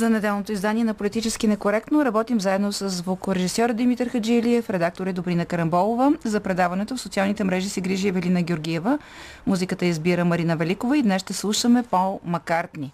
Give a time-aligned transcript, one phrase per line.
[0.00, 5.44] За неделното издание на Политически некоректно работим заедно с звукорежисьор Димитър Хаджилиев, редактор е Добрина
[5.44, 6.12] Карамболова.
[6.24, 8.98] За предаването в социалните мрежи се грижи Евелина Георгиева.
[9.46, 12.92] Музиката избира Марина Великова и днес ще слушаме Пол Маккартни.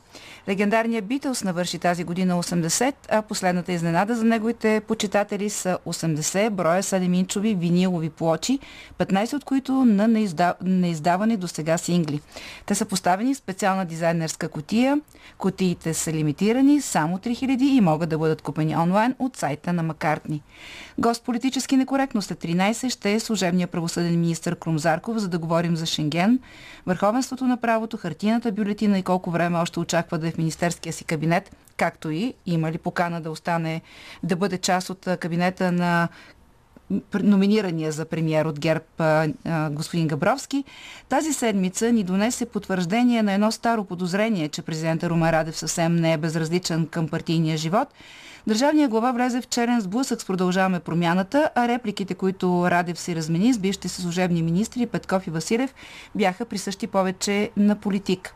[0.48, 6.82] Легендарният Битълс навърши тази година 80, а последната изненада за неговите почитатели са 80 броя
[6.82, 8.58] 7-инчови винилови плочи,
[8.98, 10.54] 15 от които на неизда...
[10.62, 12.20] неиздавани до сега сингли.
[12.66, 15.00] Те са поставени в специална дизайнерска котия.
[15.38, 20.42] Котиите са лимитирани, само 3000 и могат да бъдат купени онлайн от сайта на Маккартни.
[20.98, 25.76] Гост политически некоректно след 13 ще е служебният правосъден министр Крум Зарков, за да говорим
[25.76, 26.38] за Шенген,
[26.86, 31.04] върховенството на правото, хартината бюлетина и колко време още очаква да е в министерския си
[31.04, 33.80] кабинет, както и има ли покана да остане,
[34.22, 36.08] да бъде част от кабинета на
[37.22, 38.84] номинирания за премьер от ГЕРБ
[39.70, 40.64] господин Габровски,
[41.08, 46.12] тази седмица ни донесе потвърждение на едно старо подозрение, че президента Румен Радев съвсем не
[46.12, 47.88] е безразличен към партийния живот.
[48.46, 53.52] Държавният глава влезе в черен сблъсък с продължаваме промяната, а репликите, които Радев си размени
[53.52, 55.74] с бившите служебни министри Петков и Василев,
[56.14, 58.34] бяха присъщи повече на политик.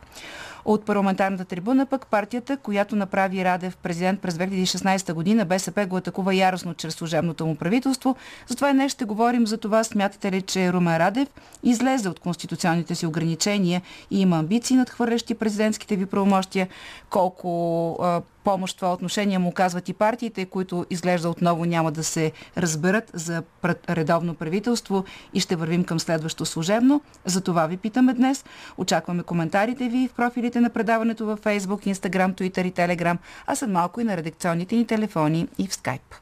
[0.65, 6.35] От парламентарната трибуна пък партията, която направи Радев президент през 2016 година, БСП го атакува
[6.35, 8.15] яростно чрез служебното му правителство.
[8.47, 9.83] Затова днес ще говорим за това.
[9.83, 11.27] Смятате ли, че Румен Радев
[11.63, 16.67] излезе от конституционните си ограничения и има амбиции надхвърлящи президентските ви правомощия?
[17.09, 22.31] Колко помощ в това отношение му казват и партиите, които изглежда отново няма да се
[22.57, 23.43] разберат за
[23.89, 27.01] редовно правителство и ще вървим към следващо служебно.
[27.25, 28.45] За това ви питаме днес.
[28.77, 33.69] Очакваме коментарите ви в профилите на предаването във Facebook, Instagram, Twitter и Telegram, а след
[33.69, 36.15] малко и на редакционните ни телефони и в Skype.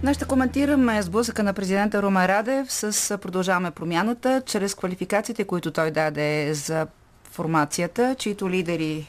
[0.00, 5.90] Днес ще коментираме сблъсъка на президента Румен Радев с Продължаваме промяната, чрез квалификациите, които той
[5.90, 6.86] даде за
[7.24, 9.08] формацията, чието лидери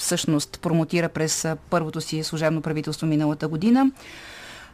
[0.00, 3.90] всъщност промотира през първото си служебно правителство миналата година.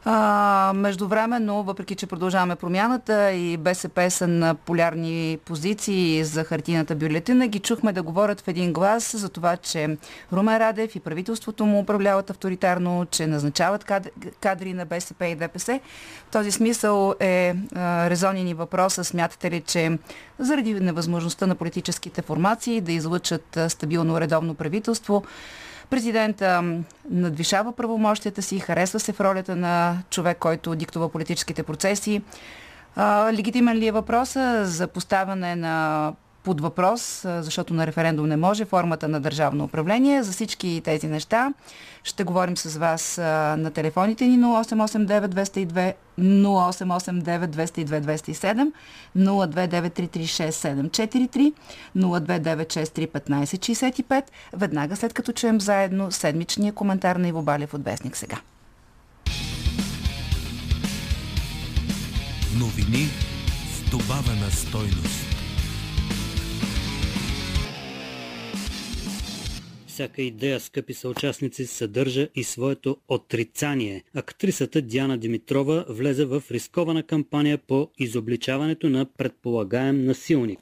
[0.09, 7.47] А, междувременно, въпреки че продължаваме промяната и БСП са на полярни позиции за хартината бюлетина,
[7.47, 9.97] ги чухме да говорят в един глас за това, че
[10.33, 13.85] Румен Радев и правителството му управляват авторитарно, че назначават
[14.41, 15.81] кадри на БСП и ДПС.
[16.29, 17.55] В този смисъл е
[18.11, 19.99] резонен и въпроса, смятате ли, че
[20.39, 25.23] заради невъзможността на политическите формации да излъчат стабилно редовно правителство,
[25.91, 26.63] Президента
[27.11, 32.23] надвишава правомощията си, харесва се в ролята на човек, който диктува политическите процеси.
[33.33, 36.13] Легитимен ли е въпроса за поставяне на
[36.47, 40.23] под въпрос, защото на референдум не може, формата на държавно управление.
[40.23, 41.53] За всички тези неща
[42.05, 43.19] ще говорим с вас
[43.59, 48.73] на телефоните ни 0889 202 0889 202 207
[49.17, 51.53] 029336743
[51.97, 58.37] 029631565 веднага след като чуем заедно седмичния коментар на Иво Балев от Вестник сега.
[62.59, 63.09] Новини
[63.73, 65.16] с добавена стойност.
[69.97, 74.05] Всяка идея, скъпи съучастници, съдържа и своето отрицание.
[74.15, 80.59] Актрисата Диана Димитрова влезе в рискована кампания по изобличаването на предполагаем насилник.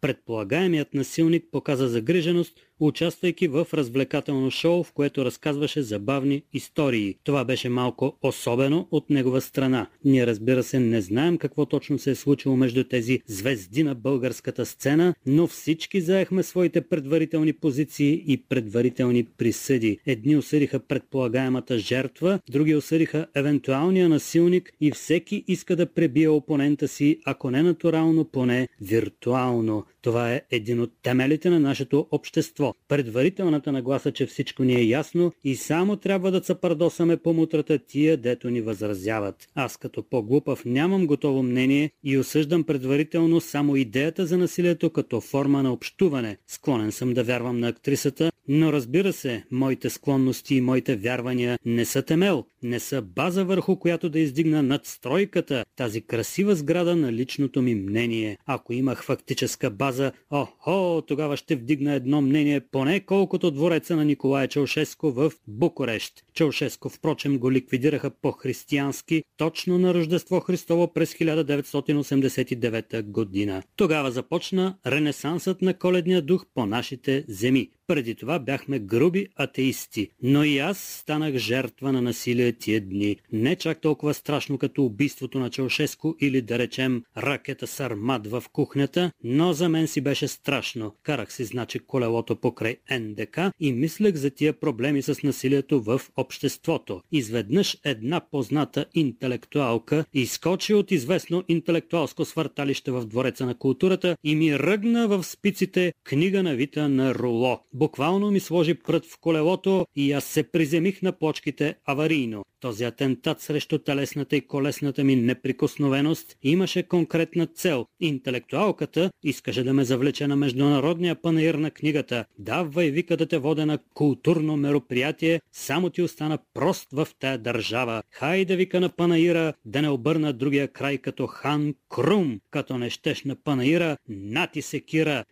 [0.00, 7.16] Предполагаемият насилник показа загриженост, участвайки в развлекателно шоу, в което разказваше забавни истории.
[7.24, 9.86] Това беше малко особено от негова страна.
[10.04, 14.66] Ние разбира се не знаем какво точно се е случило между тези звезди на българската
[14.66, 19.98] сцена, но всички заехме своите предварителни позиции и предварителни присъди.
[20.06, 27.20] Едни осъдиха предполагаемата жертва, други осъдиха евентуалния насилник и всеки иска да пребие опонента си,
[27.24, 29.84] ако не натурално, поне виртуално.
[30.06, 32.74] Това е един от темелите на нашето общество.
[32.88, 38.16] Предварителната нагласа, че всичко ни е ясно и само трябва да цапардосаме по мутрата тия,
[38.16, 39.48] дето ни възразяват.
[39.54, 45.62] Аз като по-глупав нямам готово мнение и осъждам предварително само идеята за насилието като форма
[45.62, 46.36] на общуване.
[46.46, 51.84] Склонен съм да вярвам на актрисата, но разбира се, моите склонности и моите вярвания не
[51.84, 57.62] са темел, не са база върху която да издигна надстройката, тази красива сграда на личното
[57.62, 58.38] ми мнение.
[58.46, 64.48] Ако имах фактическа база, охо, тогава ще вдигна едно мнение поне колкото двореца на Николая
[64.48, 66.24] Чаушеско в Букурещ.
[66.34, 73.62] Чаушеско, впрочем, го ликвидираха по-християнски точно на Рождество Христово през 1989 година.
[73.76, 77.70] Тогава започна ренесансът на коледния дух по нашите земи.
[77.88, 83.16] Преди това бяхме груби атеисти, но и аз станах жертва на насилие тия дни.
[83.32, 89.12] Не чак толкова страшно като убийството на Чаушеско или да речем ракета Сармат в кухнята,
[89.24, 90.94] но за мен си беше страшно.
[91.02, 97.02] Карах си значи колелото покрай НДК и мислех за тия проблеми с насилието в обществото.
[97.12, 104.58] Изведнъж една позната интелектуалка изкочи от известно интелектуалско свърталище в двореца на културата и ми
[104.58, 107.60] ръгна в спиците книга на вита на Руло.
[107.76, 112.44] Буквално ми сложи прът в колелото и аз се приземих на почките аварийно.
[112.66, 117.86] Този атентат срещу телесната и колесната ми неприкосновеност имаше конкретна цел.
[118.00, 122.24] Интелектуалката искаше да ме завлече на международния панаир на книгата.
[122.38, 128.02] Давай вика да те вода на културно мероприятие, само ти остана прост в тая държава.
[128.10, 132.40] Хайде вика на панаира, да не обърна другия край като хан Крум.
[132.50, 134.82] Като не щеш на панаира, нати се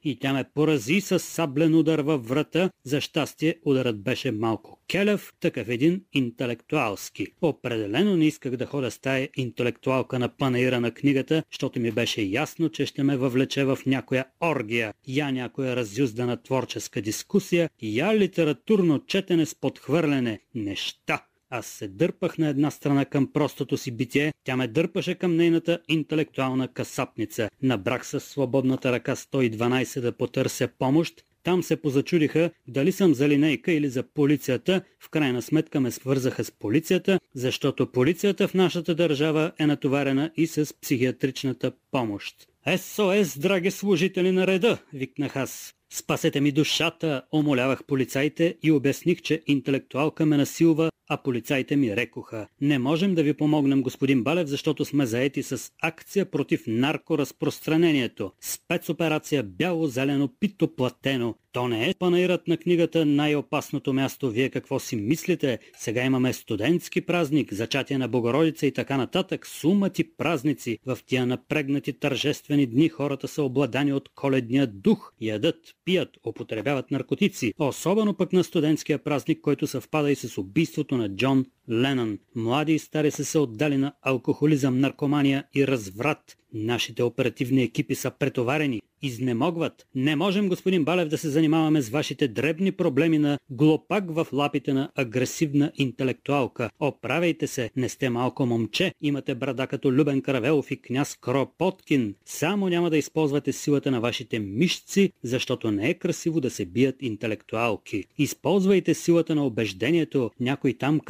[0.05, 2.71] и тя ме порази с саблен удар във врата.
[2.85, 7.27] За щастие ударът беше малко келев, такъв един интелектуалски.
[7.43, 12.23] Определено не исках да ходя с тая интелектуалка на панаира на книгата, защото ми беше
[12.23, 19.07] ясно, че ще ме въвлече в някоя оргия, я някоя разюздана творческа дискусия, я литературно
[19.07, 20.41] четене с подхвърлене.
[20.55, 25.37] Неща, аз се дърпах на една страна към простото си битие, тя ме дърпаше към
[25.37, 27.51] нейната интелектуална касапница.
[27.63, 33.73] Набрах с свободната ръка 112 да потърся помощ, там се позачудиха дали съм за линейка
[33.73, 34.83] или за полицията.
[35.01, 40.47] В крайна сметка ме свързаха с полицията, защото полицията в нашата държава е натоварена и
[40.47, 42.35] с психиатричната помощ.
[42.77, 45.75] СОС, драги служители на реда, викнах аз.
[45.93, 52.49] Спасете ми душата, омолявах полицаите и обясних, че интелектуалка ме насилва, а полицаите ми рекоха.
[52.61, 58.33] Не можем да ви помогнем, господин Балев, защото сме заети с акция против наркоразпространението.
[58.41, 61.35] Спецоперация бяло-зелено пито платено.
[61.53, 64.31] То не е панаирът на книгата най-опасното място.
[64.31, 65.59] Вие какво си мислите?
[65.79, 69.47] Сега имаме студентски празник, зачатие на Богородица и така нататък.
[69.47, 70.79] Сумати празници.
[70.87, 75.13] В тия напрегнати тържествени дни хората са обладани от коледния дух.
[75.21, 77.55] Ядат, пият, употребяват наркотици.
[77.59, 82.19] Особено пък на студентския празник, който съвпада и с убийството на John Ленън.
[82.35, 86.37] Млади и стари са се отдали на алкохолизъм, наркомания и разврат.
[86.55, 89.87] Нашите оперативни екипи са претоварени, изнемогват.
[89.95, 94.73] Не можем, господин Балев, да се занимаваме с вашите дребни проблеми на глопак в лапите
[94.73, 96.71] на агресивна интелектуалка.
[96.81, 102.15] Оправяйте се, не сте малко момче, имате брада като Любен Каравелов и княз Кропоткин.
[102.25, 106.97] Само няма да използвате силата на вашите мишци, защото не е красиво да се бият
[107.01, 108.05] интелектуалки.
[108.19, 111.01] Използвайте силата на убеждението, някой там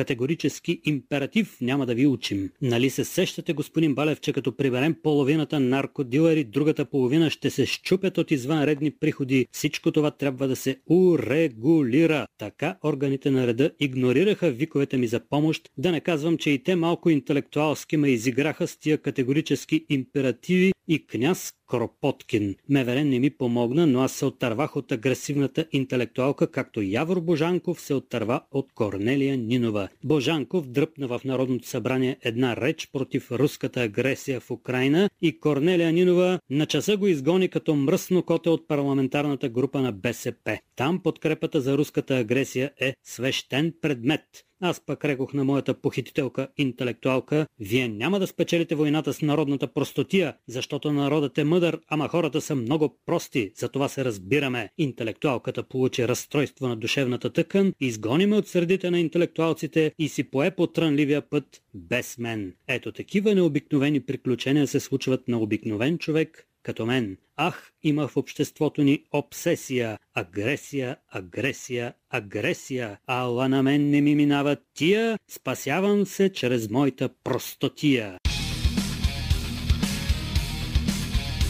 [0.44, 2.50] категорически императив няма да ви учим.
[2.62, 7.66] Нали се сещате, господин Балев, че като приберем половина половината наркодилери, другата половина ще се
[7.66, 9.46] щупят от извънредни приходи.
[9.52, 12.26] Всичко това трябва да се урегулира.
[12.38, 16.76] Така органите на реда игнорираха виковете ми за помощ, да не казвам, че и те
[16.76, 22.54] малко интелектуалски ме изиграха с тия категорически императиви и княз Кропоткин.
[22.68, 27.94] Меверен не ми помогна, но аз се оттървах от агресивната интелектуалка, както Явор Божанков се
[27.94, 29.88] оттърва от Корнелия Нинова.
[30.04, 36.38] Божанков дръпна в Народното събрание една реч против руската агресия в Украина и Корнелия Нинова
[36.50, 40.58] на часа го изгони като мръсно коте от парламентарната група на БСП.
[40.76, 44.22] Там подкрепата за руската агресия е свещен предмет.
[44.66, 50.36] Аз пък рекох на моята похитителка интелектуалка, вие няма да спечелите войната с народната простотия,
[50.46, 54.68] защото народът е мъдър, ама хората са много прости, за това се разбираме.
[54.78, 60.50] Интелектуалката получи разстройство на душевната тъкан, изгони ме от средите на интелектуалците и си пое
[60.50, 62.54] по трънливия път без мен.
[62.68, 67.16] Ето такива необикновени приключения се случват на обикновен човек, като мен.
[67.36, 72.98] Ах, има в обществото ни обсесия, агресия, агресия, агресия.
[73.06, 78.18] Ала на мен не ми минават тия, спасявам се чрез моята простотия.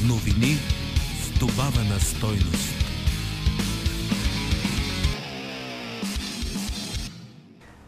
[0.08, 0.54] Новини
[1.22, 2.83] с добавена стойност.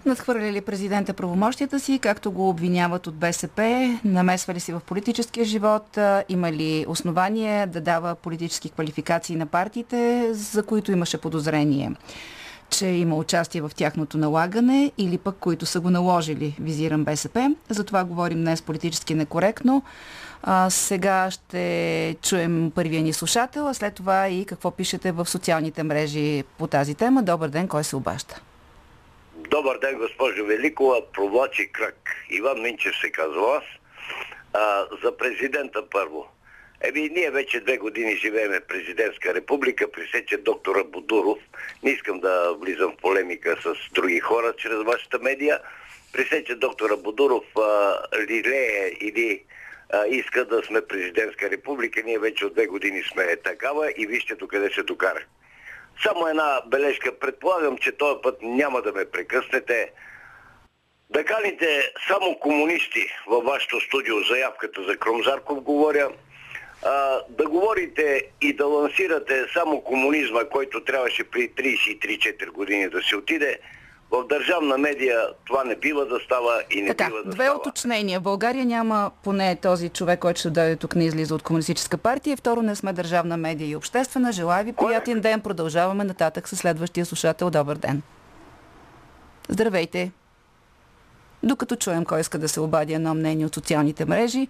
[0.06, 5.98] Надхвърляли президента правомощията си, както го обвиняват от БСП, намесвали си в политическия живот,
[6.28, 11.92] има ли основание да дава политически квалификации на партиите, за които имаше подозрение
[12.70, 17.54] че има участие в тяхното налагане или пък които са го наложили, визирам БСП.
[17.68, 19.82] За това говорим днес политически некоректно.
[20.42, 25.82] А, сега ще чуем първия ни слушател, а след това и какво пишете в социалните
[25.82, 27.22] мрежи по тази тема.
[27.22, 28.40] Добър ден, кой се обаща?
[29.48, 31.12] Добър ден, госпожо Великова.
[31.12, 32.10] Провлачи кръг.
[32.30, 33.64] Иван Минчев се казва аз.
[34.52, 36.28] А, за президента първо.
[36.80, 41.38] Еми, ние вече две години живееме президентска република, присече доктора Будуров.
[41.82, 45.58] Не искам да влизам в полемика с други хора чрез вашата медия.
[46.12, 47.98] Присече доктора Будуров а,
[48.28, 49.44] лилее или
[49.92, 52.02] а, иска да сме президентска република.
[52.02, 55.24] Ние вече от две години сме такава и вижте до къде се докара.
[56.02, 57.18] Само една бележка.
[57.18, 59.92] Предполагам, че този път няма да ме прекъснете.
[61.10, 66.10] Да каните само комунисти във вашето студио, заявката за Кромзарков говоря,
[66.82, 73.16] а, да говорите и да лансирате само комунизма, който трябваше при 33-4 години да се
[73.16, 73.58] отиде,
[74.10, 77.58] в държавна медия това не бива да става и не така, бива да две става.
[77.58, 78.20] уточнения.
[78.20, 82.36] В България няма поне този човек, който ще дойде тук, не излиза от Комунистическа партия.
[82.36, 84.32] Второ, не сме държавна медия и обществена.
[84.32, 85.40] Желая ви приятен ден.
[85.40, 87.50] Продължаваме нататък с следващия слушател.
[87.50, 88.02] Добър ден.
[89.48, 90.12] Здравейте.
[91.42, 94.48] Докато чуем кой иска да се обади едно мнение от социалните мрежи,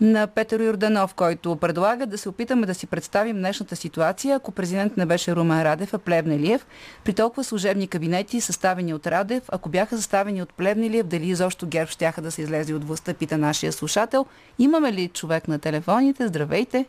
[0.00, 4.96] на Петър Йорданов, който предлага да се опитаме да си представим днешната ситуация, ако президент
[4.96, 6.66] не беше Румен Радев, а Плевнелиев,
[7.04, 11.90] при толкова служебни кабинети, съставени от Радев, ако бяха съставени от Плевнелиев, дали изобщо ГЕРБ
[11.90, 14.26] щяха да се излезе от властта, пита нашия слушател.
[14.58, 16.28] Имаме ли човек на телефоните?
[16.28, 16.86] Здравейте!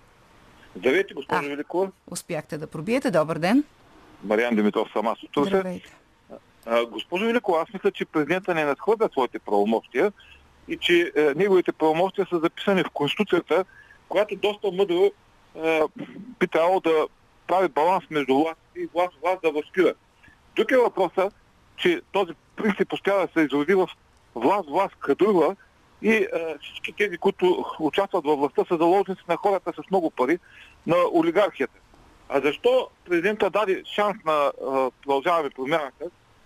[0.76, 1.50] Здравейте, госпожо.
[1.50, 1.92] Великова.
[2.12, 3.12] Успяхте да пробиете.
[3.12, 3.64] Добър ден!
[4.24, 5.50] Мариан Димитров съм аз от Русе.
[5.50, 5.96] Здравейте!
[6.92, 10.12] Госпожо Великова, аз мисля, че президента не надхвърля своите правомощия
[10.68, 13.66] и че е, неговите правомощия са записани в Конституцията,
[14.10, 15.12] която доста мъдро
[15.56, 15.82] е,
[16.40, 17.08] би трябвало да
[17.48, 19.94] прави баланс между власт и власт, власт да възпира.
[20.56, 21.34] Тук е въпросът,
[21.78, 23.90] че този принцип постоянно се изроди в
[24.36, 25.56] власт, власт кадрува
[26.02, 26.30] и е,
[26.62, 30.40] всички тези, които участват във властта, са заложници на хората с много пари,
[30.88, 31.80] на олигархията.
[32.30, 36.06] А защо президента даде шанс на а, продължаване промяната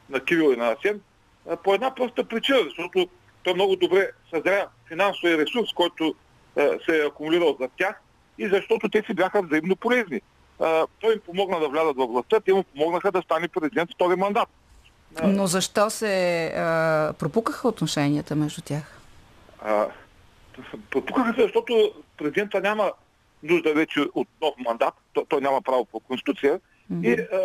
[0.10, 1.01] на Кирил и на Асен?
[1.50, 3.10] А, по една проста причина, защото
[3.45, 6.15] той много добре съзря финансовия ресурс, който
[6.57, 8.01] а, се е акумулирал за тях
[8.37, 10.21] и защото те си бяха взаимно полезни.
[10.59, 14.15] А, той им помогна да влязат във властта, те му помогнаха да стане президент втори
[14.15, 14.49] мандат.
[15.15, 19.01] А, Но защо се а, пропукаха отношенията между тях?
[19.61, 19.87] А,
[20.89, 22.91] Пропукаха се, защото президента няма
[23.43, 26.59] нужда вече от нов мандат, той, той няма право по Конституция
[27.03, 27.37] и а,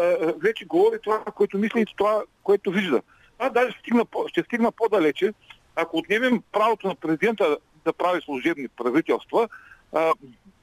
[0.42, 3.02] вече говори това, което мисли и това, което вижда.
[3.38, 5.32] Аз даже стигна, ще стигна по-далече,
[5.82, 9.48] ако отнемем правото на президента да прави служебни правителства,
[9.92, 10.12] а,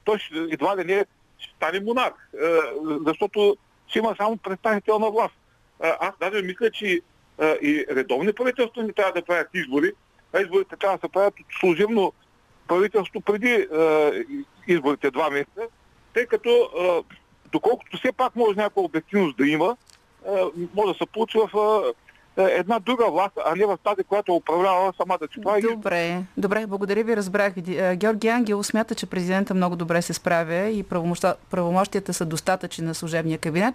[0.04, 1.06] той ще, едва ли не
[1.38, 2.60] ще стане монарх, а,
[3.06, 3.56] защото
[3.88, 5.34] ще има само представителна власт.
[5.82, 7.00] А, аз даже мисля, че
[7.38, 9.92] а, и редовни правителства не трябва да правят избори,
[10.32, 12.12] а изборите трябва да се правят от служебно
[12.68, 14.12] правителство преди а,
[14.68, 15.62] изборите два месеца,
[16.14, 17.02] тъй като а,
[17.52, 19.76] доколкото все пак може някаква обективност да има,
[20.28, 21.92] а, може да се получи в а,
[22.38, 25.62] една друга власт, а не в тази, която управлява сама да си прави.
[25.62, 27.52] Добре, добре, благодаря ви, разбрах.
[27.58, 30.82] А, Георги Ангел смята, че президента много добре се справя и
[31.50, 33.74] правомощията са достатъчни на служебния кабинет.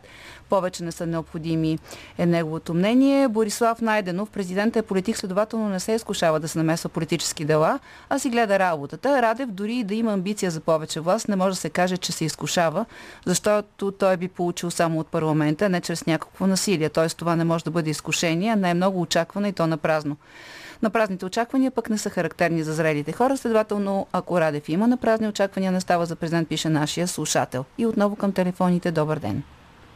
[0.49, 1.79] Повече не са необходими
[2.17, 3.27] е неговото мнение.
[3.27, 7.79] Борислав Найденов, президента е политик, следователно не се изкушава да се намесва политически дела,
[8.09, 9.21] а си гледа работата.
[9.21, 12.11] Радев, дори и да има амбиция за повече власт, не може да се каже, че
[12.11, 12.85] се изкушава,
[13.25, 16.89] защото той би получил само от парламента, не чрез някакво насилие.
[16.89, 17.07] Т.е.
[17.07, 20.17] това не може да бъде изкушение, а не е много очакване и то на празно.
[20.81, 24.97] На празните очаквания пък не са характерни за зрелите хора, следователно, ако Радев има на
[24.97, 27.65] празни очаквания, не става за президент, пише нашия слушател.
[27.77, 28.91] И отново към телефоните.
[28.91, 29.43] Добър ден.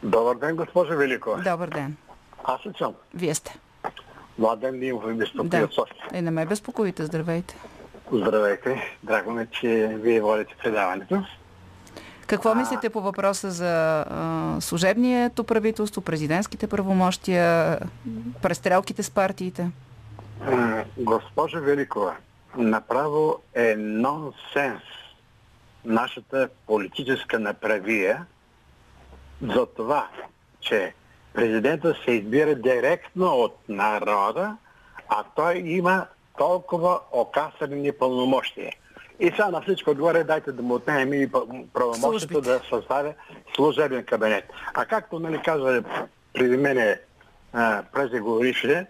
[0.02, 1.42] Добър ден, госпожо Великова.
[1.42, 1.96] Добър ден.
[2.44, 2.94] Аз съм?
[3.14, 3.58] Вие сте.
[4.38, 5.64] Младен Димов ви безпокои Да.
[5.64, 5.96] от София.
[6.12, 7.04] Е, не ме безпокоите.
[7.04, 7.56] Здравейте.
[8.12, 8.98] Здравейте.
[9.02, 11.24] Драго ме, че вие водите предаването.
[12.28, 17.78] Какво мислите по въпроса за а, служебнието правителство, президентските правомощия,
[18.42, 19.70] престрелките с партиите?
[20.40, 22.16] М, Госпожо Великова,
[22.56, 24.82] направо е нонсенс
[25.84, 28.26] нашата политическа направия
[29.42, 30.08] за това,
[30.60, 30.94] че
[31.34, 34.56] президента се избира директно от народа,
[35.08, 36.06] а той има
[36.38, 38.72] толкова окасани пълномощия.
[39.20, 41.30] И сега на всичко отгоре дайте да му отнемем и
[41.72, 43.14] правомощието да съставя
[43.56, 44.44] служебен кабинет.
[44.74, 45.82] А както нали каза
[46.32, 47.00] преди мене
[47.52, 48.86] а, преждеговорившия,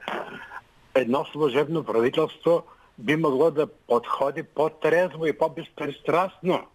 [0.94, 2.62] едно служебно правителство
[2.98, 6.66] би могло да подходи по-трезво и по-безпристрастно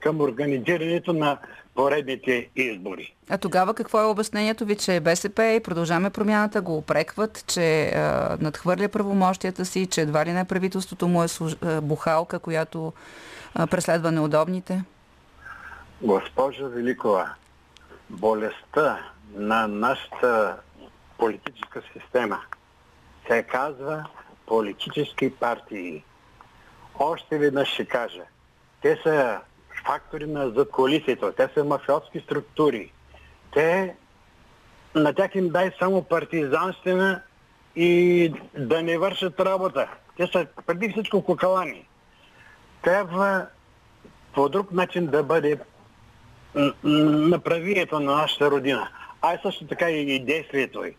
[0.00, 1.38] към организирането на
[1.80, 3.14] поредните избори.
[3.30, 8.36] А тогава какво е обяснението ви, че БСП и продължаваме промяната го опрекват, че а,
[8.40, 11.56] надхвърля правомощията си, че едва ли не правителството му е служ...
[11.82, 12.92] бухалка, която
[13.54, 14.84] а, преследва неудобните?
[16.02, 17.34] Госпожа Великова,
[18.10, 18.98] болестта
[19.34, 20.56] на нашата
[21.18, 22.40] политическа система
[23.30, 24.04] се казва
[24.46, 26.04] политически партии.
[26.98, 28.22] Още веднъж ще кажа,
[28.82, 29.40] те са
[29.86, 31.32] фактори на задколисието.
[31.32, 32.92] Те са мафиотски структури.
[33.52, 33.94] Те
[34.94, 37.22] на тях им дай само партизанщина
[37.76, 39.88] и да не вършат работа.
[40.16, 41.86] Те са преди всичко кокалани.
[42.82, 43.46] Трябва
[44.34, 45.58] по друг начин да бъде
[46.84, 48.88] направието на нашата родина.
[49.22, 50.94] А и също така и действието й.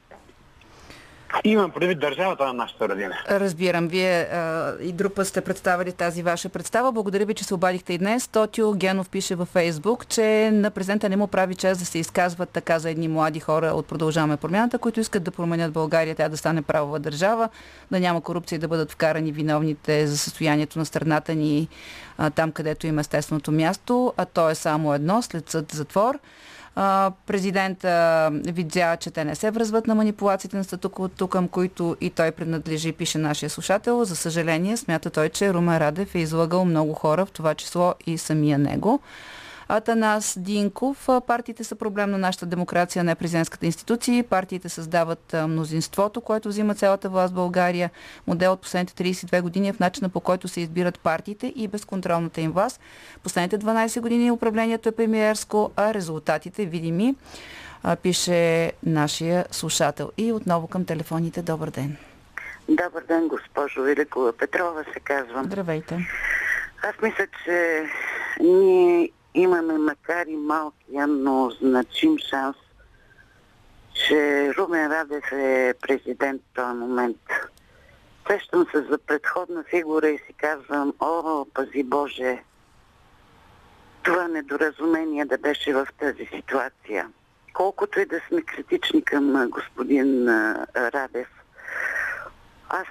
[1.43, 3.15] Имам предвид държавата на нашата родина.
[3.29, 3.87] Разбирам.
[3.87, 6.91] Вие а, и друг път сте представили тази ваша представа.
[6.91, 8.27] Благодаря ви, че се обадихте и днес.
[8.27, 12.49] Тотио Генов пише във Фейсбук, че на президента не му прави чест да се изказват
[12.49, 16.37] така за едни млади хора от Продължаваме промяната, които искат да променят България, тя да
[16.37, 17.49] стане правова държава,
[17.91, 21.67] да няма корупция и да бъдат вкарани виновните за състоянието на страната ни
[22.17, 26.19] а, там, където има естественото място, а то е само едно, след съд затвор.
[27.25, 32.31] Президента видя, че те не се връзват на манипулациите на статуквото, към които и той
[32.31, 34.03] принадлежи, пише нашия слушател.
[34.03, 38.17] За съжаление, смята той, че Румен Радев е излагал много хора, в това число и
[38.17, 38.99] самия него.
[39.71, 41.09] Атанас Динков.
[41.27, 44.23] Партиите са проблем на нашата демокрация, не президентската институция.
[44.23, 47.89] Партиите създават мнозинството, което взима цялата власт в България.
[48.27, 52.41] Модел от последните 32 години е в начина по който се избират партиите и безконтролната
[52.41, 52.81] им власт.
[53.23, 57.15] Последните 12 години управлението е премиерско, а резултатите видими,
[58.03, 60.11] пише нашия слушател.
[60.17, 61.41] И отново към телефоните.
[61.41, 61.97] Добър ден.
[62.69, 65.45] Добър ден, госпожо Великова Петрова се казвам.
[65.45, 66.07] Здравейте.
[66.83, 67.85] Аз мисля, че
[68.39, 72.55] ние имаме макар и малкия, но значим шанс,
[73.93, 77.17] че Румен Радев е президент в този момент.
[78.27, 82.43] Сещам се за предходна фигура и си казвам, о, пази Боже,
[84.03, 87.09] това недоразумение да беше в тази ситуация.
[87.53, 90.29] Колкото и да сме критични към господин
[90.75, 91.27] Радев,
[92.69, 92.87] аз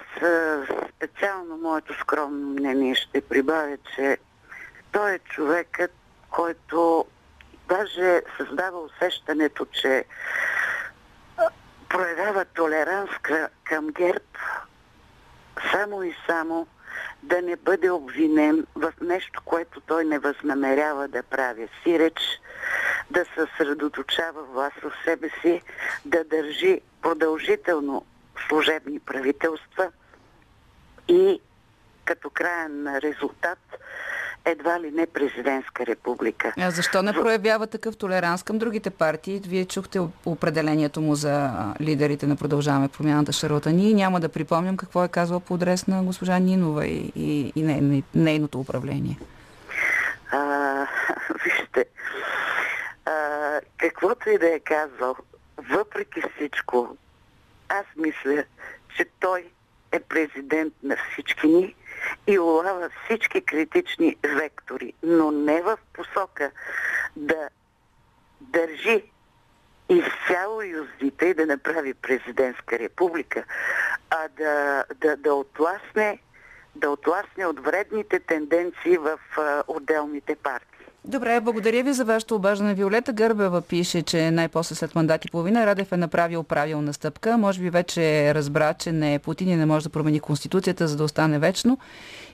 [0.95, 4.17] специално моето скромно мнение ще прибавя, че
[4.91, 5.91] той е човекът,
[6.31, 7.05] който
[7.69, 10.05] даже създава усещането, че
[11.89, 13.09] проявява толеранс
[13.63, 14.25] към ГЕРБ
[15.71, 16.67] само и само
[17.23, 21.67] да не бъде обвинен в нещо, което той не възнамерява да прави.
[21.83, 22.19] Сиреч
[23.11, 25.61] да съсредоточава власт в себе си,
[26.05, 28.05] да държи продължително
[28.47, 29.91] служебни правителства
[31.07, 31.41] и
[32.05, 33.59] като краен резултат
[34.45, 36.53] едва ли не президентска република.
[36.57, 39.41] А защо не проявява такъв толеранс към другите партии?
[39.47, 41.51] Вие чухте определението му за
[41.81, 43.93] лидерите на Продължаваме промяната Шарлатани.
[43.93, 48.03] Няма да припомням какво е казал по адрес на госпожа Нинова и, и, и не,
[48.15, 49.19] нейното управление.
[50.31, 50.87] А,
[51.43, 51.85] вижте,
[53.05, 53.11] а,
[53.77, 55.15] каквото и да е казал,
[55.57, 56.97] въпреки всичко,
[57.69, 58.43] аз мисля,
[58.97, 59.45] че той
[59.91, 61.75] е президент на всички ни
[62.27, 66.51] и улава всички критични вектори, но не в посока
[67.15, 67.49] да
[68.41, 69.03] държи
[69.89, 73.43] изцяло юздите и да направи президентска република,
[74.09, 76.19] а да, да, да отласне
[76.75, 80.70] да отласне от вредните тенденции в а, отделните партии.
[81.05, 82.73] Добре, благодаря ви за вашето обаждане.
[82.73, 87.37] Виолета Гърбева пише, че най-после след мандат и половина Радев е направил правилна стъпка.
[87.37, 91.03] Може би вече разбра, че не Путин и не може да промени Конституцията, за да
[91.03, 91.77] остане вечно.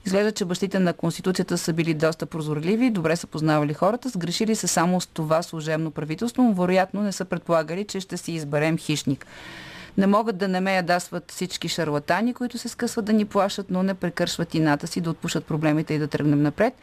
[0.05, 4.67] Изглежда, че бащите на Конституцията са били доста прозорливи, добре са познавали хората, сгрешили се
[4.67, 9.25] само с това служебно правителство, но вероятно не са предполагали, че ще си изберем хищник.
[9.97, 13.83] Не могат да не ме ядасват всички шарлатани, които се скъсват да ни плашат, но
[13.83, 16.73] не прекършват ината си да отпушат проблемите и да тръгнем напред.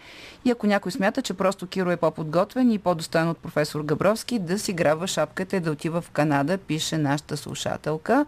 [0.45, 4.59] И ако някой смята, че просто Киро е по-подготвен и по-достоен от професор Габровски, да
[4.59, 8.27] си грава шапката и да отива в Канада, пише нашата слушателка.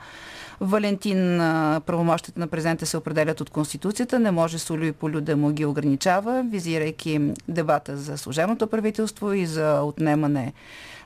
[0.61, 1.39] Валентин,
[1.87, 5.65] правомощите на президента се определят от Конституцията, не може Солю и Полю да му ги
[5.65, 10.53] ограничава, визирайки дебата за служебното правителство и за отнемане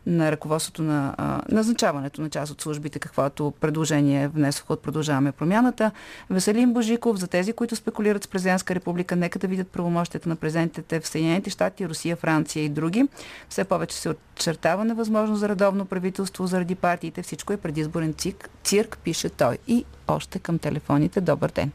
[0.06, 5.90] на ръководството на а, назначаването на част от службите, каквото предложение внесох от Продължаваме промяната.
[6.30, 11.00] Веселин Божиков, за тези, които спекулират с президентска република, нека да видят правомощията на президентите
[11.00, 13.08] в Съединените щати, Русия, Франция и други.
[13.48, 17.22] Все повече се очертава невъзможност за редовно правителство заради партиите.
[17.22, 19.58] Всичко е предизборен цирк, цирк, пише той.
[19.66, 21.20] И още към телефоните.
[21.20, 21.70] Добър ден.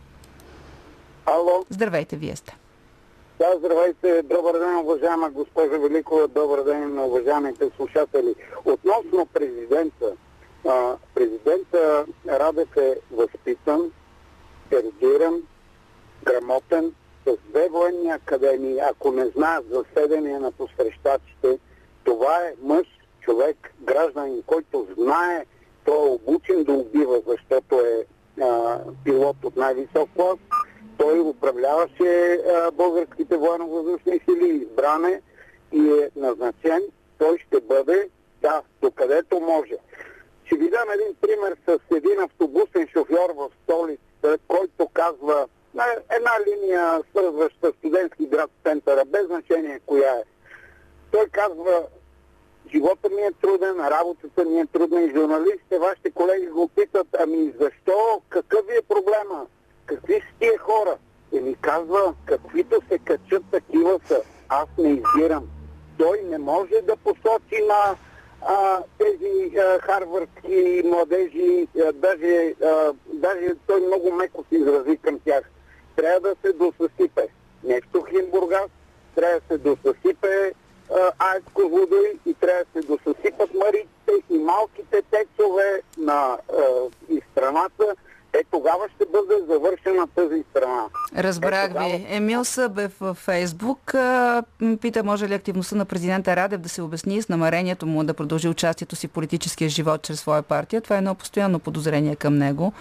[1.25, 1.65] Ало.
[1.69, 2.55] Здравейте, вие сте.
[3.39, 4.21] Да, здравейте.
[4.21, 6.27] Добър ден, уважаема госпожа Великова.
[6.27, 8.35] Добър ден на уважаемите слушатели.
[8.65, 10.11] Относно президента.
[11.15, 13.91] Президента Радев е възпитан,
[14.71, 15.41] ерудиран,
[16.23, 16.93] грамотен,
[17.27, 18.79] с две военни академии.
[18.79, 21.59] Ако не знаят за седения на посрещачите,
[22.03, 22.87] това е мъж,
[23.21, 25.45] човек, гражданин, който знае,
[25.85, 28.05] той е обучен да убива, защото е
[28.43, 30.37] а, пилот от най-висок клас
[30.97, 35.21] той управляваше а, българските военно-въздушни сили, избране
[35.71, 36.81] и е назначен,
[37.17, 38.09] той ще бъде,
[38.41, 39.75] да, докъдето може.
[40.45, 46.31] Ще ви дам един пример с един автобусен шофьор в столицата, който казва на една
[46.47, 50.23] линия, свързваща студентски град центъра, без значение коя е.
[51.11, 51.83] Той казва,
[52.71, 57.53] живота ми е труден, работата ми е трудна и журналистите, вашите колеги го питат, ами
[57.59, 59.45] защо, какъв ви е проблема?
[59.85, 60.97] Какви са тия хора?
[61.31, 64.21] И ми казва, каквито се качат, такива са.
[64.49, 65.47] Аз не избирам.
[65.97, 67.95] Той не може да посочи на
[68.41, 75.19] а, тези а, харвардски младежи, а, даже, а, даже той много меко се изрази към
[75.19, 75.43] тях.
[75.95, 77.27] Трябва да се досъсипе
[77.63, 78.69] нещо Химбургас,
[79.15, 80.53] трябва да се досъсипе
[81.19, 86.37] АЕЦ Козлодуй и трябва да се досъсипат марите и малките тецове на
[87.09, 87.95] и страната.
[88.39, 90.83] Е, тогава ще бъде завършена тази страна.
[91.17, 91.89] Разбрах е, тогава...
[91.89, 92.05] ви.
[92.09, 93.95] Емил Събев в Фейсбук
[94.81, 98.47] пита, може ли активността на президента Радев да се обясни с намерението му да продължи
[98.47, 100.81] участието си в политическия живот чрез своя партия.
[100.81, 102.73] Това е едно постоянно подозрение към него,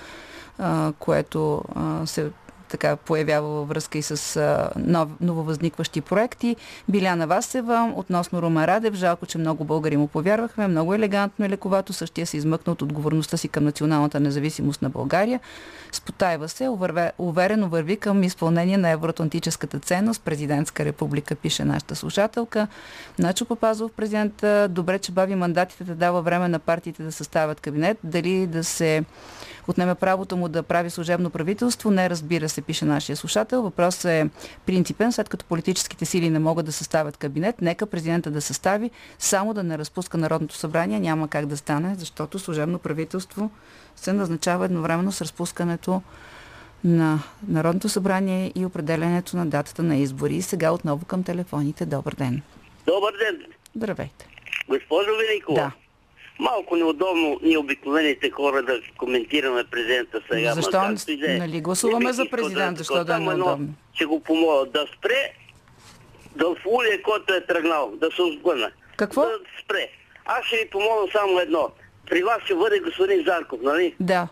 [0.99, 1.63] което
[2.05, 2.31] се
[2.75, 6.57] така появява във връзка и с а, нов, нововъзникващи проекти.
[6.89, 8.95] Биляна Васева относно Рума Радев.
[8.95, 10.69] Жалко, че много българи му повярвахме.
[10.69, 11.93] Много елегантно и лековато.
[11.93, 15.41] Същия се измъкна от отговорността си към националната независимост на България.
[15.93, 20.23] Спотайва се, увърве, уверено върви към изпълнение на евроатлантическата ценност.
[20.23, 22.69] Президентска република, пише нашата слушателка.
[23.19, 27.99] Начо Папазов, президент, добре, че бави мандатите да дава време на партиите да съставят кабинет.
[28.05, 29.05] Дали да се
[29.69, 31.91] отнеме правото му да прави служебно правителство.
[31.91, 33.63] Не разбира се, пише нашия слушател.
[33.63, 34.31] Въпросът е
[34.67, 39.55] принципен, след като политическите сили не могат да съставят кабинет, нека президента да състави, само
[39.55, 41.01] да не разпуска Народното събрание.
[41.01, 43.51] Няма как да стане, защото служебно правителство
[43.97, 46.03] се назначава едновременно с разпускането
[46.85, 50.37] на Народното събрание и определенето на датата на избори.
[50.37, 51.87] И сега отново към телефоните.
[51.87, 52.43] Добър ден.
[52.87, 53.47] Добър ден.
[53.77, 54.29] Здравейте.
[54.69, 55.61] Госпожо Великова.
[55.61, 55.84] Да
[56.39, 60.55] малко неудобно ние обикновените хора да коментираме президента сега.
[60.55, 60.81] Защо?
[60.81, 61.39] Ма, е.
[61.39, 63.69] нали гласуваме за президент, защо да е неудобно?
[63.95, 65.33] Ще го помоля да спре
[66.37, 68.71] да фулия, който е тръгнал, да се сгъна.
[68.97, 69.23] Какво?
[69.23, 69.89] Да спре.
[70.25, 71.71] Аз ще ви помоля само едно.
[72.11, 73.95] При вас ще бъде господин Зарков, нали?
[74.01, 74.29] Да.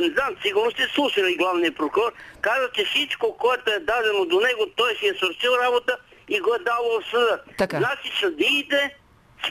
[0.00, 2.12] Не знам, сигурно сте слушали главния прокурор.
[2.40, 5.98] Каза, че всичко, което е дадено до него, той си е свършил работа
[6.28, 7.40] и го е дал в съда.
[7.58, 7.78] Така.
[7.78, 8.96] Значи съдиите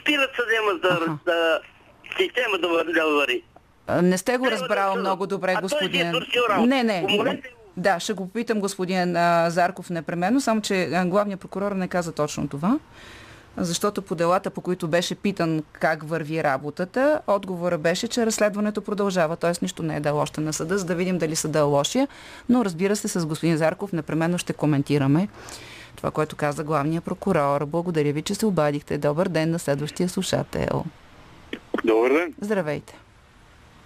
[0.00, 1.18] спират съдема да, ага.
[1.26, 1.60] да
[2.18, 3.42] система да, да вари.
[4.02, 6.12] Не сте го разбрал да много добре, а господин.
[6.12, 7.42] Той е не, не.
[7.76, 12.48] Да, ще го питам господин а, Зарков непременно, само че главният прокурор не каза точно
[12.48, 12.78] това.
[13.56, 19.36] Защото по делата, по които беше питан как върви работата, отговора беше, че разследването продължава,
[19.36, 19.52] т.е.
[19.62, 22.08] нищо не е дал още на съда, за да видим дали съда е лошия.
[22.48, 25.28] Но разбира се, с господин Зарков непременно ще коментираме
[26.06, 27.66] това, което каза главния прокурор.
[27.66, 28.98] Благодаря ви, че се обадихте.
[28.98, 30.84] Добър ден на следващия слушател.
[31.84, 32.34] Добър ден.
[32.40, 32.98] Здравейте.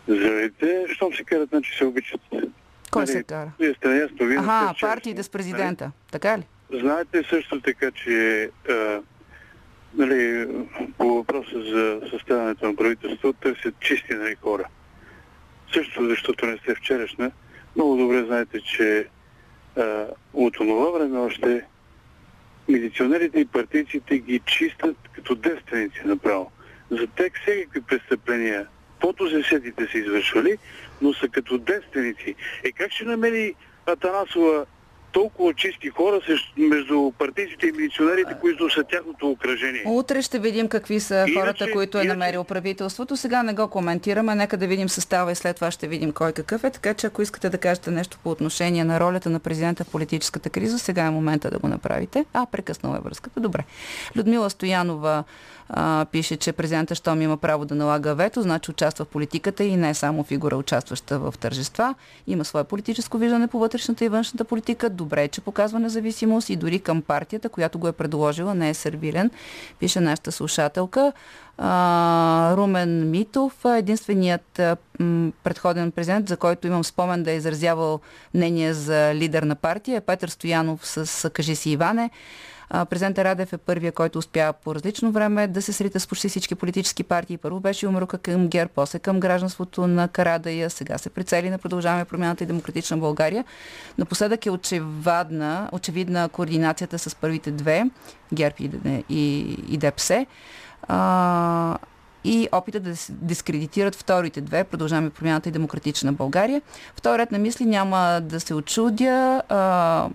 [0.08, 0.84] Здравейте.
[0.88, 2.20] Щом се карат, значи се обичат.
[2.90, 3.52] Кой нали, се кара?
[3.60, 4.26] Вие сте ясно.
[4.26, 5.84] Вие Аха, партиите с президента.
[5.84, 5.92] Нали?
[6.10, 6.42] Така ли?
[6.80, 9.00] Знаете също така, че а,
[9.94, 10.48] нали,
[10.98, 14.64] по въпроса за съставянето на правителство търсят чисти нали, хора.
[15.74, 17.30] Също защото не сте вчерашна,
[17.76, 19.06] много добре знаете, че
[19.76, 21.64] а, от това време още
[22.68, 26.50] милиционерите и партийците ги чистят като девственици направо.
[26.90, 28.66] За тях всеки престъпления
[29.00, 30.58] под 80-те са извършвали,
[31.02, 32.34] но са като девственици.
[32.64, 33.54] Е как ще намери
[33.86, 34.66] Атанасова
[35.12, 36.20] толкова чисти хора
[36.56, 39.82] между партийците и милиционерите, които са тяхното окръжение.
[39.86, 43.16] Утре ще видим какви са иначе, хората, които е намерил правителството.
[43.16, 46.64] Сега не го коментираме, нека да видим състава и след това ще видим кой какъв
[46.64, 46.70] е.
[46.70, 50.50] Така че ако искате да кажете нещо по отношение на ролята на президента в политическата
[50.50, 52.24] криза, сега е момента да го направите.
[52.34, 53.40] А, прекъснала е връзката.
[53.40, 53.64] Добре.
[54.16, 55.24] Людмила Стоянова
[55.72, 59.76] а, пише, че президента щом има право да налага вето, значи участва в политиката и
[59.76, 61.94] не е само фигура, участваща в тържества.
[62.26, 64.90] Има свое политическо виждане по вътрешната и външната политика.
[64.90, 69.30] Добре, че показва независимост и дори към партията, която го е предложила, не е сервирен,
[69.78, 71.12] пише нашата слушателка.
[71.58, 74.76] А, Румен Митов, единственият а,
[75.44, 78.00] предходен президент, за който имам спомен да е изразявал
[78.34, 82.10] мнение за лидер на партия, е Петър Стоянов с Кажи си Иване.
[82.70, 86.54] Президент Радев е първия, който успя по различно време да се срита с почти всички
[86.54, 87.38] политически партии.
[87.38, 92.04] Първо беше умрука към ГЕР, после към гражданството на Карадая, сега се прицели на продължаваме
[92.04, 93.44] промяната и демократична България.
[93.98, 97.84] Напоследък е очевидна, очевидна координацията с първите две,
[98.34, 98.70] ГЕРП и,
[99.08, 100.26] и, и ДПС.
[100.82, 101.78] А,
[102.24, 106.62] и опита да се дискредитират вторите две, продължаваме промяната и демократична България.
[106.96, 109.42] Втори ред на мисли няма да се очудя.
[109.48, 110.08] А,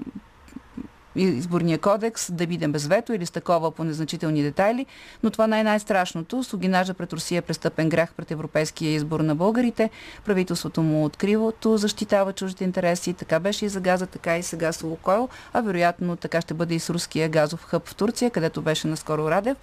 [1.16, 4.86] изборния кодекс, да бидем без вето или с такова по незначителни детайли,
[5.24, 6.44] но това най- най-страшното.
[6.44, 9.90] Сугинажа пред Русия е престъпен грях пред европейския избор на българите.
[10.26, 13.14] Правителството му откривото защитава чуждите интереси.
[13.14, 16.76] Така беше и за газа, така и сега с Лукойл, а вероятно така ще бъде
[16.76, 19.58] и с руския газов хъб в Турция, където беше наскоро Радев.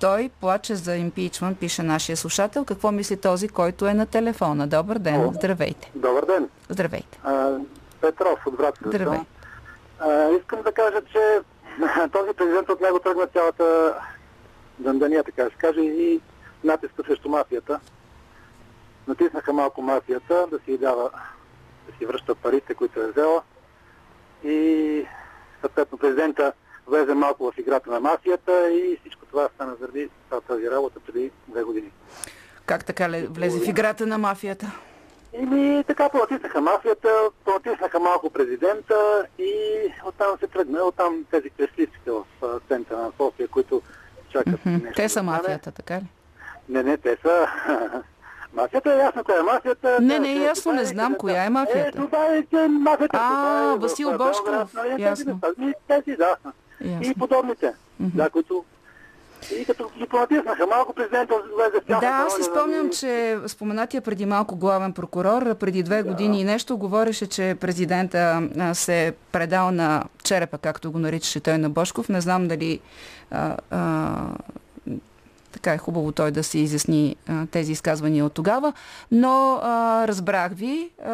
[0.00, 2.64] Той плаче за импичмент, пише нашия слушател.
[2.64, 4.66] Какво мисли този, който е на телефона?
[4.66, 5.90] Добър ден, здравейте.
[5.94, 6.48] Добър ден.
[6.68, 7.18] Здравейте.
[7.24, 7.50] А,
[8.00, 8.80] Петров от Враца.
[8.86, 9.18] Здравей.
[10.40, 11.40] Искам да кажа, че
[12.12, 13.94] този президент от него тръгна цялата
[14.78, 16.20] дандания, така да се каже, и
[16.64, 17.80] натиска срещу мафията.
[19.08, 21.10] Натиснаха малко мафията да си дава,
[21.90, 23.42] да си връща парите, които е взела.
[24.44, 25.06] И
[25.60, 26.52] съответно президента
[26.86, 30.08] влезе малко в играта на мафията и всичко това стана заради
[30.48, 31.90] тази работа преди две години.
[32.66, 34.72] Как така ле- влезе в играта на мафията?
[35.34, 37.08] Или така понатиснаха мафията,
[37.44, 39.52] понатиснаха малко президента и
[40.06, 40.82] оттам се тръгна.
[40.82, 42.24] Оттам тези кресливците в
[42.68, 43.82] центъра на София, които
[44.32, 44.74] чакат Мгм.
[44.74, 46.06] нещо Те са мафията, така ли?
[46.68, 47.46] Не, не, те са...
[48.54, 49.98] Мафията е ясно коя е мафията.
[50.00, 51.88] Не, не е ясно, не знам коя е мафията.
[51.98, 53.18] Е, това е, мафията.
[53.20, 55.40] А, е Васил а, Божков, Белград, нали, ясно.
[55.88, 56.36] Тези, да.
[56.80, 57.74] И подобните.
[58.00, 58.64] Да, които...
[59.52, 62.92] И като ги понатиснаха малко, президента влезе в тяхната Да, аз си роля, спомням, нали,
[62.92, 68.42] че споменатия преди малко главен прокурор, преди две години и нещо, говореше, че президента
[68.74, 72.08] се е предал на черепа, както го наричаше той на Бошков.
[72.08, 72.80] Не знам дали
[73.30, 74.16] а, а,
[75.52, 78.72] така е хубаво той да се изясни а, тези изказвания от тогава,
[79.12, 80.90] но а, разбрах ви.
[81.04, 81.10] А,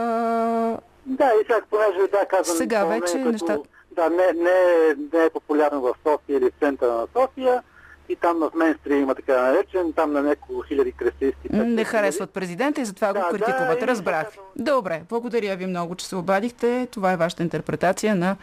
[1.06, 2.56] Да, и сега, понеже да, казвам...
[2.56, 6.44] Сега е вече като- нещата- Да, не, не, е- не е популярно в София или
[6.46, 7.62] в центъра на София.
[8.08, 11.48] И там в Менстри има така наречен, там на няколко хиляди кресисти.
[11.50, 13.82] не харесват президента и затова Да, го да, критикуват.
[13.82, 14.30] и Разбрах.
[14.30, 14.38] ви.
[14.56, 16.88] Добре, благодаря ви много, че се обадихте.
[16.90, 18.36] Това е вашата интерпретация на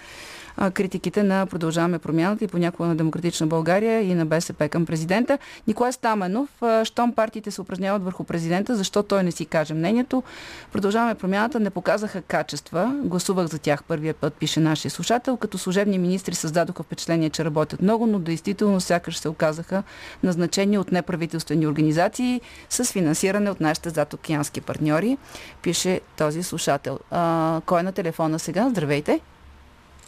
[0.73, 5.37] критиките на Продължаваме промяната и понякога на Демократична България и на БСП към президента.
[5.67, 6.49] Николай Стаменов,
[6.83, 10.23] щом партиите се упражняват върху президента, защо той не си каже мнението?
[10.71, 12.95] Продължаваме промяната, не показаха качества.
[13.03, 15.37] Гласувах за тях първия път, пише нашия слушател.
[15.37, 19.83] Като служебни министри създадоха впечатление, че работят много, но действително сякаш се оказаха
[20.23, 25.17] назначени от неправителствени организации с финансиране от нашите задокеански партньори,
[25.61, 26.99] пише този слушател.
[27.11, 28.69] А, кой е на телефона сега?
[28.69, 29.34] Здравейте!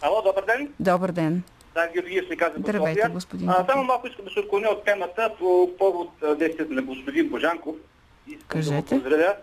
[0.01, 0.73] Ало, добър ден.
[0.79, 1.43] Добър ден!
[1.73, 5.31] Да, Георгиев се казва Здравейте, господин А, само малко искам да се отклоня от темата
[5.39, 7.75] по повод действията на господин Божанков.
[8.27, 8.95] Искам да Кажете.
[8.95, 9.35] го поздравя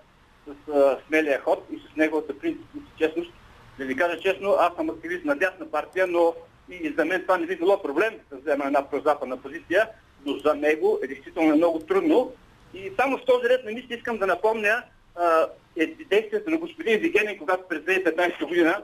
[0.47, 3.33] с а, смелия ход и с неговата принципност и честност.
[3.79, 6.35] Да ви кажа честно, аз съм активист на дясна партия, но
[6.71, 9.89] и за мен това не би било проблем да взема една прозападна позиция,
[10.27, 12.33] но за него е действително много трудно.
[12.75, 14.83] И само в този ред на мисли искам да напомня
[15.17, 18.83] а, е, действията на господин Вигенин, когато през 2015 година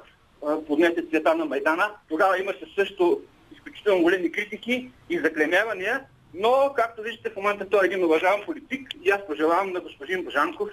[0.66, 1.90] поднесе цвета на Майдана.
[2.09, 3.20] Тогава имаше също
[3.53, 6.00] изключително големи критики и заклемявания,
[6.35, 10.24] но, както виждате, в момента той е един уважаван политик и аз пожелавам на господин
[10.24, 10.68] Божанков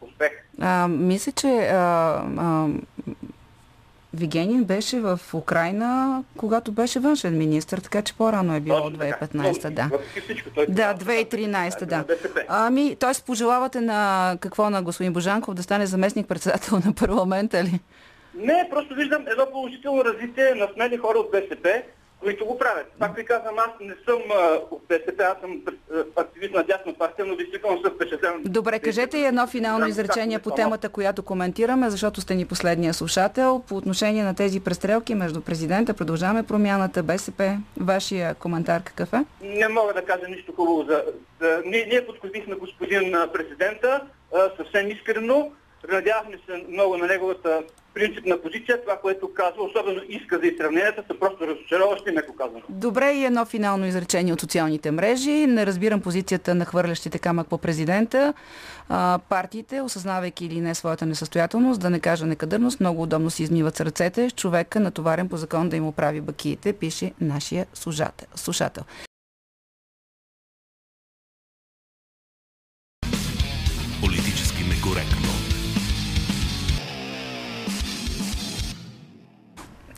[0.00, 0.32] успех.
[0.60, 1.76] А, мисля, че а,
[2.38, 2.68] а,
[4.14, 9.70] Вигенин беше в Украина, когато беше външен министр, така че по-рано е било от 2015,
[9.70, 9.88] да.
[9.92, 12.04] Въпреки всичко, той Да, 2013, да.
[12.08, 12.44] БСП.
[12.48, 13.22] Ами, т.е.
[13.26, 17.80] пожелавате на какво на господин Божанков да стане заместник председател на парламента ли?
[18.34, 21.82] Не, просто виждам едно положително развитие на смели хора от БСП,
[22.20, 22.86] които го правят.
[22.98, 25.60] Пак ви казвам, аз не съм а, от БСП, аз съм
[26.16, 28.32] активист на дясна партия, но действително съм впечатлен.
[28.44, 33.62] Добре, кажете и едно финално изречение по темата, която коментираме, защото сте ни последния слушател.
[33.68, 37.58] По отношение на тези престрелки между президента, продължаваме промяната, БСП.
[37.80, 39.24] Вашия коментар какъв е?
[39.42, 41.04] Не мога да кажа нищо хубаво за...
[41.66, 44.00] Ние, ние подкрепихме господин президента
[44.56, 45.50] съвсем искрено.
[45.88, 47.62] Надявахме се много на неговата
[47.94, 48.80] принципна позиция.
[48.80, 52.60] Това, което казва, особено изказа и сравненията, са просто разочароващи, меко казано.
[52.68, 55.46] Добре и едно финално изречение от социалните мрежи.
[55.46, 58.34] Не разбирам позицията на хвърлящите камък по президента.
[58.88, 63.76] А, партиите, осъзнавайки или не своята несъстоятелност, да не кажа некадърност, много удобно си измиват
[63.76, 64.30] с ръцете.
[64.30, 67.66] Човека натоварен по закон да им оправи бакиите, пише нашия
[68.34, 68.84] слушател.
[74.00, 75.31] Политически некоректно.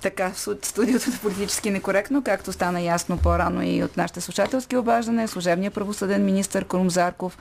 [0.05, 5.29] Така, сту- студиото на политически некоректно, както стана ясно по-рано и от нашите слушателски обаждане,
[5.29, 7.39] служебният правосъден министр Крум Зарков,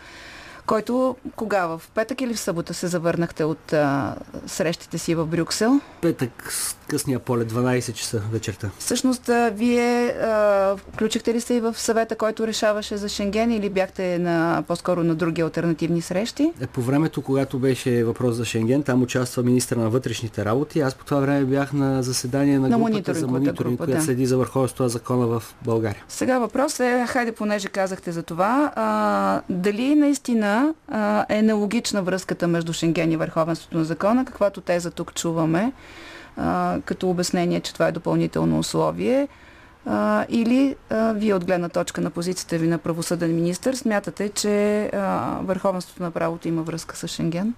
[0.66, 4.16] който кога в петък или в събота се завърнахте от а,
[4.48, 5.82] срещите си в Брюксел?
[6.02, 6.54] Петък,
[6.88, 8.70] късния поле, 12 часа вечерта.
[8.80, 14.20] Всъщност, вие а, включихте ли се и в съвета, който решаваше за Шенген или бяхте
[14.20, 16.52] на, по-скоро на други альтернативни срещи?
[16.62, 20.80] Е, по времето, когато беше въпрос за Шенген, там участва министра на вътрешните работи.
[20.80, 24.06] Аз по това време бях на заседание на, На групата за мониторинг, група, която да.
[24.06, 26.04] следи за върховенството на закона в България.
[26.08, 32.48] Сега въпрос е, хайде понеже казахте за това, а, дали наистина а, е нелогична връзката
[32.48, 35.72] между Шенген и върховенството на закона, каквато теза тук чуваме,
[36.38, 39.28] а, като обяснение, че това е допълнително условие,
[39.86, 44.86] а, или а, вие от гледна точка на позицията ви на правосъден министр смятате, че
[44.94, 47.54] а, върховенството на правото има връзка с Шенген?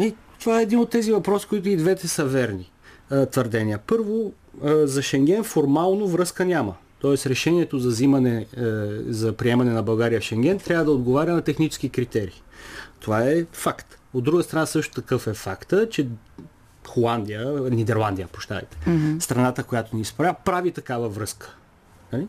[0.00, 2.70] И това е един от тези въпроси, които и двете са верни
[3.10, 3.78] а, твърдения.
[3.86, 4.32] Първо,
[4.64, 6.74] а, за Шенген формално връзка няма.
[7.00, 8.46] Тоест решението за взимане, е,
[9.06, 12.42] за приемане на България в Шенген трябва да отговаря на технически критерии.
[13.00, 13.98] Това е факт.
[14.14, 16.08] От друга страна също такъв е факта, че
[16.88, 19.18] Холандия, Нидерландия, прощавайте, Мгм.
[19.20, 21.56] страната, която ни изправя, прави такава връзка.
[22.12, 22.26] Нали?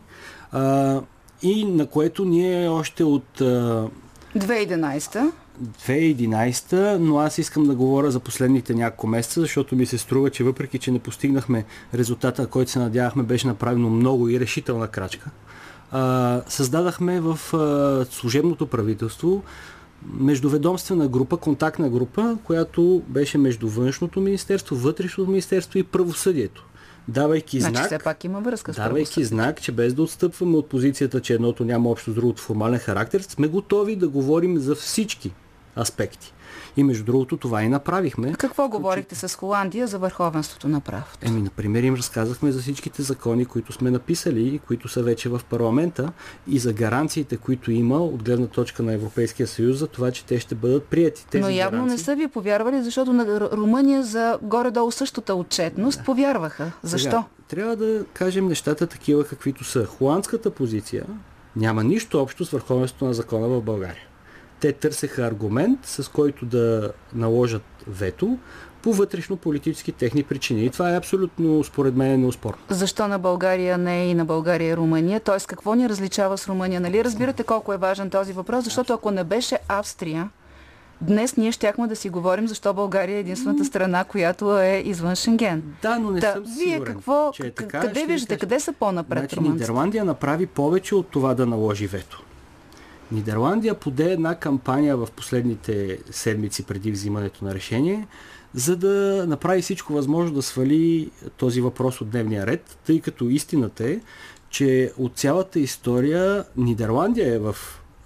[0.52, 1.00] А,
[1.42, 3.88] и на което ние още от а,
[4.36, 5.30] 2011
[5.62, 10.44] 2011, но аз искам да говоря за последните няколко месеца, защото ми се струва, че
[10.44, 15.30] въпреки, че не постигнахме резултата, който се надявахме, беше направено много и решителна крачка.
[15.92, 19.42] А, създадахме в а, служебното правителство
[20.02, 26.66] междуведомствена група, контактна група, която беше между външното министерство, вътрешното министерство и правосъдието.
[27.08, 30.68] Давайки Значи знак, все пак има връзка с давайки знак, че без да отстъпваме от
[30.68, 35.32] позицията, че едното няма общо с другото формален характер, сме готови да говорим за всички
[35.78, 36.32] аспекти.
[36.76, 38.32] И между другото това и направихме.
[38.32, 41.18] Какво говорихте с Холандия за върховенството на правото?
[41.22, 45.40] Еми, например, им разказахме за всичките закони, които сме написали и които са вече в
[45.50, 46.12] парламента
[46.48, 50.40] и за гаранциите, които има от гледна точка на Европейския съюз за това, че те
[50.40, 51.26] ще бъдат прияти.
[51.26, 51.96] Тези Но явно гаранции.
[51.96, 56.72] не са ви повярвали, защото на Ру- Румъния за горе-долу същата отчетност повярваха.
[56.82, 57.10] Защо?
[57.10, 59.86] Сега, трябва да кажем нещата такива каквито са.
[59.86, 61.04] Холандската позиция
[61.56, 64.02] няма нищо общо с върховенството на закона в България.
[64.60, 68.38] Те търсеха аргумент, с който да наложат вето
[68.82, 70.64] по вътрешно-политически техни причини.
[70.64, 72.58] И това е абсолютно, според мен, неоспорно.
[72.68, 75.20] Защо на България не и на България е Румъния?
[75.20, 76.80] Тоест какво ни различава с Румъния?
[76.80, 78.64] Нали разбирате колко е важен този въпрос?
[78.64, 80.30] Защото ако не беше Австрия,
[81.00, 85.62] днес ние щяхме да си говорим защо България е единствената страна, която е извън Шенген.
[85.82, 87.80] Да, но не Та, съм вие сигурен, какво, че е така.
[87.80, 89.50] къде виждате, къде са по-напред Значи?
[89.50, 92.22] Нидерландия направи повече от това да наложи вето.
[93.12, 98.06] Нидерландия поде една кампания в последните седмици преди взимането на решение,
[98.54, 103.90] за да направи всичко възможно да свали този въпрос от дневния ред, тъй като истината
[103.90, 104.00] е,
[104.50, 107.56] че от цялата история Нидерландия е в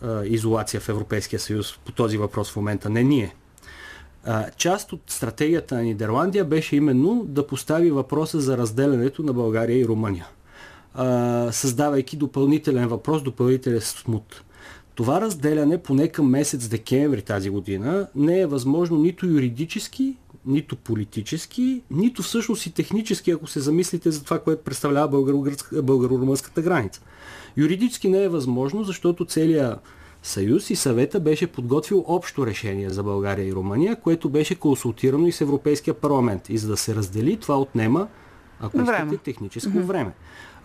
[0.03, 3.35] а, изолация в Европейския съюз по този въпрос в момента, не ние.
[4.25, 9.79] А, част от стратегията на Нидерландия беше именно да постави въпроса за разделянето на България
[9.79, 10.27] и Румъния,
[10.95, 14.43] а, създавайки допълнителен въпрос, допълнителен смут.
[14.95, 21.83] Това разделяне поне към месец декември тази година не е възможно нито юридически, нито политически,
[21.91, 25.09] нито всъщност и технически, ако се замислите за това, което представлява
[25.83, 27.01] българо-румънската граница.
[27.57, 29.81] Юридически не е възможно, защото целият
[30.23, 35.33] съюз и съвета беше подготвил общо решение за България и Румъния, което беше консултирано и
[35.33, 36.49] с Европейския парламент.
[36.49, 38.09] И за да се раздели, това отнема,
[38.61, 39.13] ако Време.
[39.13, 40.13] искате, техническо време.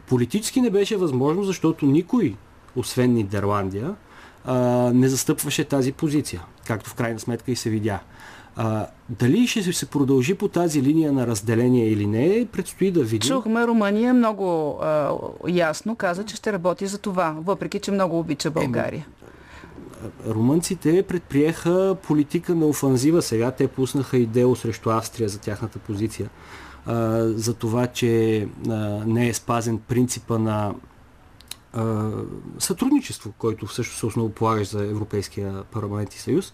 [0.07, 2.35] Политически не беше възможно, защото никой,
[2.75, 3.95] освен Нидерландия,
[4.45, 4.56] а,
[4.93, 7.99] не застъпваше тази позиция, както в крайна сметка и се видя.
[8.56, 13.30] А, дали ще се продължи по тази линия на разделение или не, предстои да видим.
[13.30, 15.12] Чухме, Румъния много а,
[15.47, 19.08] ясно каза, че ще работи за това, въпреки че много обича България.
[20.28, 23.52] Румънците предприеха политика на офанзива сега.
[23.52, 26.30] Те пуснаха и дело срещу Австрия за тяхната позиция.
[26.86, 28.73] А, за това, че а,
[29.06, 30.73] не е спазен принципа на
[31.73, 32.12] а,
[32.60, 36.53] сътрудничество, който също се основополагащ за Европейския парламент и съюз.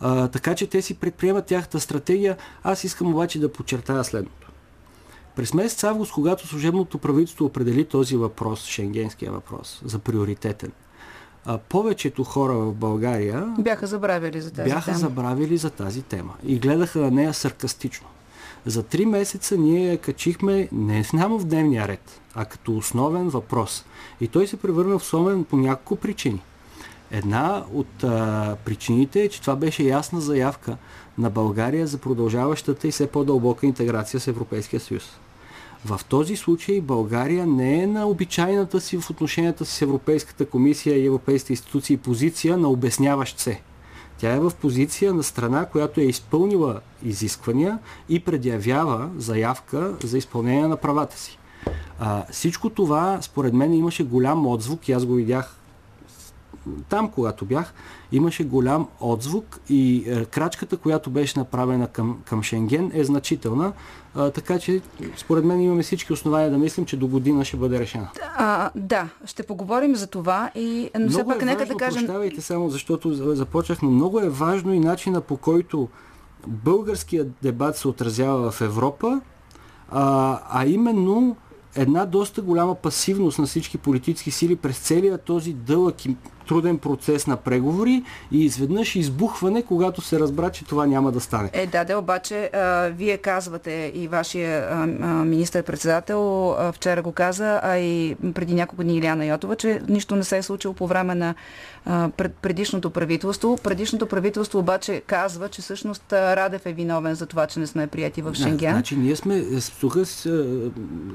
[0.00, 2.36] А, така че те си предприемат тяхната стратегия.
[2.62, 4.50] Аз искам обаче да подчертая следното.
[5.36, 10.72] През месец август, когато служебното правителство определи този въпрос, шенгенския въпрос, за приоритетен,
[11.44, 14.98] а, повечето хора в България Бяха забравили за тази бяха тема.
[14.98, 18.06] забравили за тази тема и гледаха на нея саркастично.
[18.66, 23.84] За три месеца ние я качихме не само в дневния ред, а като основен въпрос.
[24.20, 26.42] И той се превърна в основен по няколко причини.
[27.10, 30.76] Една от а, причините е, че това беше ясна заявка
[31.18, 35.18] на България за продължаващата и все по-дълбока интеграция с Европейския съюз.
[35.84, 41.06] В този случай България не е на обичайната си в отношенията с Европейската комисия и
[41.06, 43.60] европейските институции позиция на обясняващ се.
[44.18, 50.68] Тя е в позиция на страна, която е изпълнила изисквания и предявява заявка за изпълнение
[50.68, 51.38] на правата си.
[51.98, 55.56] А, всичко това, според мен, имаше голям отзвук и аз го видях
[56.88, 57.74] там, когато бях,
[58.12, 63.72] имаше голям отзвук и е, крачката, която беше направена към, към Шенген е значителна,
[64.14, 64.80] а, така че
[65.16, 68.08] според мен имаме всички основания да мислим, че до година ще бъде решена.
[68.36, 72.02] А, да, ще поговорим за това и но все пак е нека важно, да кажем...
[72.02, 75.88] Прощавайте само, защото започнах, но много е важно и начина по който
[76.46, 79.20] българският дебат се отразява в Европа,
[79.90, 81.36] а, а именно
[81.76, 86.16] една доста голяма пасивност на всички политически сили през целия този дълъг и
[86.48, 91.50] труден процес на преговори и изведнъж избухване, когато се разбра, че това няма да стане.
[91.52, 94.76] Е, да, да, обаче а, вие казвате и вашия
[95.24, 100.38] министър-председател вчера го каза, а и преди няколко дни Иляна Йотова, че нищо не се
[100.38, 101.34] е случило по време на
[101.86, 103.58] а, пред, предишното правителство.
[103.62, 108.22] Предишното правителство обаче казва, че всъщност Радев е виновен за това, че не сме прияти
[108.22, 108.70] в Шенген.
[108.70, 109.44] Да, значи ние сме
[109.80, 109.96] тук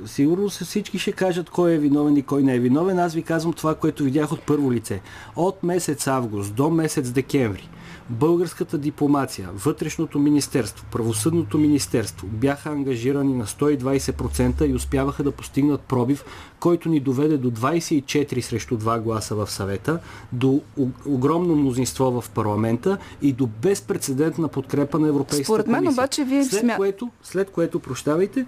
[0.05, 2.99] сигурно всички ще кажат кой е виновен и кой не е виновен.
[2.99, 5.01] Аз ви казвам това, което видях от първо лице.
[5.35, 7.69] От месец август до месец декември
[8.09, 16.25] българската дипломация, вътрешното министерство, правосъдното министерство бяха ангажирани на 120% и успяваха да постигнат пробив,
[16.59, 19.99] който ни доведе до 24 срещу 2 гласа в съвета,
[20.31, 20.61] до
[21.05, 26.03] огромно мнозинство в парламента и до безпредседентна подкрепа на Европейската Според мен комисия.
[26.03, 26.75] обаче вие след, смя...
[26.75, 28.45] което, след което, прощавайте,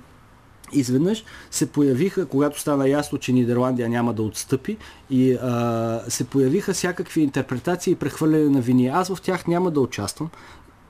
[0.74, 4.78] изведнъж се появиха, когато стана ясно, че Нидерландия няма да отстъпи,
[5.10, 8.88] и а, се появиха всякакви интерпретации и прехвърляне на вини.
[8.88, 10.30] Аз в тях няма да участвам.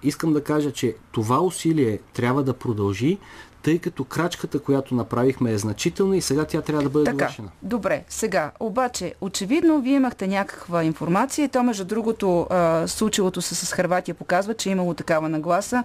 [0.04, 3.18] Искам да кажа, че това усилие трябва да продължи,
[3.64, 7.50] тъй като крачката, която направихме е значителна и сега тя трябва да бъде така, довършена.
[7.62, 13.56] Добре, сега, обаче, очевидно, вие имахте някаква информация и то, между другото, а, случилото се
[13.56, 15.84] с Харватия показва, че е имало такава нагласа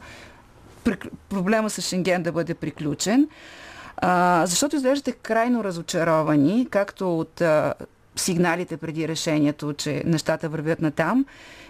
[1.29, 3.29] проблема с Шенген да бъде приключен.
[3.97, 7.75] А, защото изглеждате крайно разочаровани, както от а,
[8.17, 11.27] сигналите преди решението, че нещата вървят на там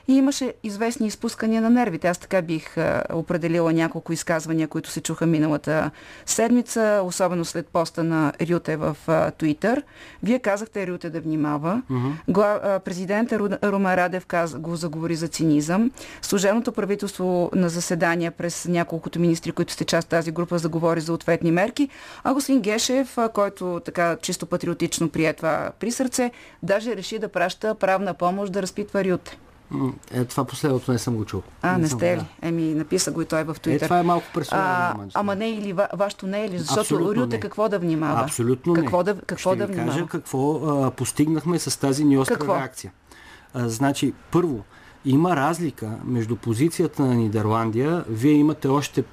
[0.08, 2.08] и имаше известни изпускания на нервите.
[2.08, 5.90] Аз така бих а, определила няколко изказвания, които се чуха миналата
[6.26, 9.82] седмица, особено след поста на Рюте в а, Туитър.
[10.22, 11.82] Вие казахте Рюте да внимава.
[11.90, 12.12] Uh-huh.
[12.28, 15.90] Гла, а, президента Ру, Рума Радев каз, го заговори за цинизъм.
[16.22, 21.50] Служебното правителство на заседания през няколкото министри, които сте част тази група, заговори за ответни
[21.50, 21.88] мерки.
[22.24, 26.30] А господин Гешев, а, който така чисто патриотично прие това при сърце,
[26.62, 29.38] даже реши да праща правна помощ да разпитва Рюте.
[30.10, 31.42] Е, това последното не съм го чул.
[31.62, 32.20] А, не, не сте ли?
[32.20, 32.48] Да.
[32.48, 33.84] Еми, написа го и той в Твитър.
[33.84, 35.08] Е, това е малко персонално.
[35.14, 36.58] Ама не или ва, вашето не е ли?
[36.58, 38.20] Защото Абсолютно Рюте какво да внимава?
[38.20, 39.04] Абсолютно какво не.
[39.04, 39.92] Да, какво Ще да ви внимава?
[39.92, 42.56] кажа какво а, постигнахме с тази ни остра какво?
[42.56, 42.92] реакция.
[43.54, 44.64] А, значи, първо,
[45.04, 48.04] има разлика между позицията на Нидерландия.
[48.08, 49.04] Вие имате още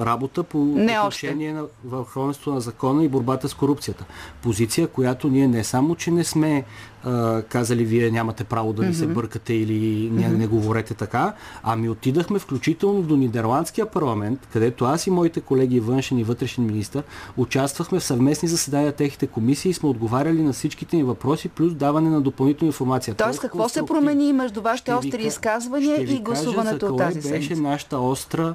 [0.00, 4.04] работа по не отношение на върховенството на закона и борбата с корупцията.
[4.42, 6.64] Позиция, която ние не само, че не сме
[7.04, 8.98] а, казали вие нямате право да ви mm-hmm.
[8.98, 10.36] се бъркате или не, mm-hmm.
[10.36, 16.18] не говорете така, ами отидахме включително до Нидерландския парламент, където аз и моите колеги външен
[16.18, 17.02] и вътрешен министр
[17.36, 22.10] участвахме в съвместни заседания техните комисии и сме отговаряли на всичките ни въпроси, плюс даване
[22.10, 23.14] на допълнителна информация.
[23.14, 27.48] Тоест, какво се промени между вашите остри изказвания и гласуването от тази седмица?
[27.48, 28.54] беше нашата остра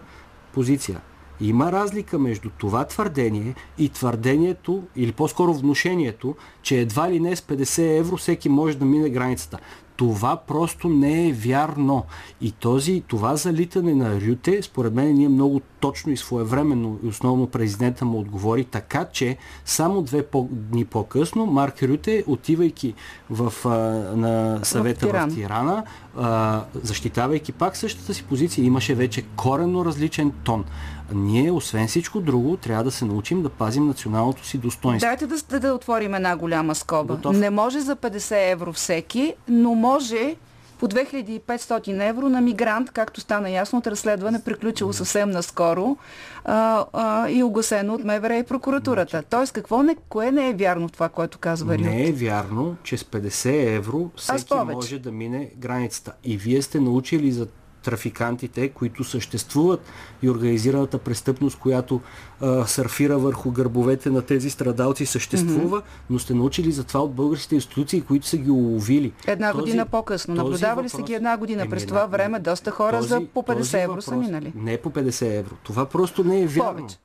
[0.54, 1.02] позиция.
[1.42, 7.42] Има разлика между това твърдение и твърдението, или по-скоро внушението, че едва ли не с
[7.42, 9.60] 50 евро всеки може да мине границата.
[9.98, 12.06] Това просто не е вярно.
[12.42, 17.48] И този, това залитане на Рюте, според мен, ние много точно и своевременно, и основно
[17.48, 22.94] президента му отговори, така че само две по- дни по-късно Марк Рюте, отивайки
[23.30, 23.70] в, а,
[24.18, 25.84] на съвета в Тирана, в Тирана
[26.18, 30.66] а, защитавайки пак същата си позиция, имаше вече коренно различен тон.
[31.14, 35.10] Ние, освен всичко друго, трябва да се научим да пазим националното си достоинство.
[35.10, 37.16] Дайте да, да отворим една голяма скоба.
[37.16, 37.38] Готов?
[37.38, 40.36] Не може за 50 евро всеки, но може
[40.80, 45.98] по 2500 евро на мигрант, както стана ясно от разследване, приключило съвсем наскоро
[46.46, 49.24] а, а, и огласено от МВР и прокуратурата.
[49.30, 51.86] Тоест, какво не, кое не е вярно това, което казва Рют?
[51.86, 56.14] Не е вярно, че с 50 евро всеки може да мине границата.
[56.24, 57.48] И вие сте научили за
[57.88, 59.82] трафикантите, които съществуват
[60.22, 62.02] и организираната престъпност, която
[62.42, 66.10] а, сърфира върху гърбовете на тези страдалци, съществува, mm-hmm.
[66.10, 69.14] но сте научили за това от българските институции, които са ги уловили.
[69.28, 70.36] Една този, година по-късно.
[70.36, 71.70] Наблюдавали са ги една година.
[71.70, 74.54] През това време доста хора този, за по 50 евро въпрос, са минали.
[74.56, 75.56] Не по 50 евро.
[75.64, 76.78] Това просто не е вярно.
[76.78, 76.98] Повече.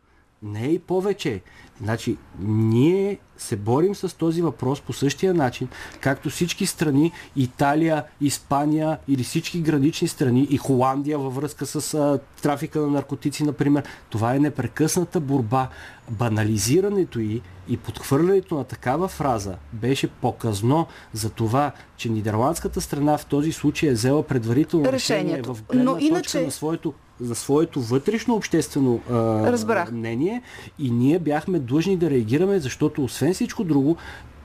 [0.42, 1.42] Не и повече.
[1.82, 5.68] Значи, ние се борим с този въпрос по същия начин,
[6.00, 12.18] както всички страни, Италия, Испания или всички гранични страни и Холандия във връзка с а,
[12.42, 13.82] трафика на наркотици, например.
[14.10, 15.68] Това е непрекъсната борба.
[16.10, 23.26] Банализирането и, и подхвърлянето на такава фраза беше показно за това, че нидерландската страна в
[23.26, 25.54] този случай е взела предварително решение Решението.
[25.54, 29.14] в гледна Но точка иначе- на своето за своето вътрешно обществено а,
[29.52, 29.92] Разбрах.
[29.92, 30.42] мнение
[30.78, 33.96] и ние бяхме длъжни да реагираме, защото освен всичко друго,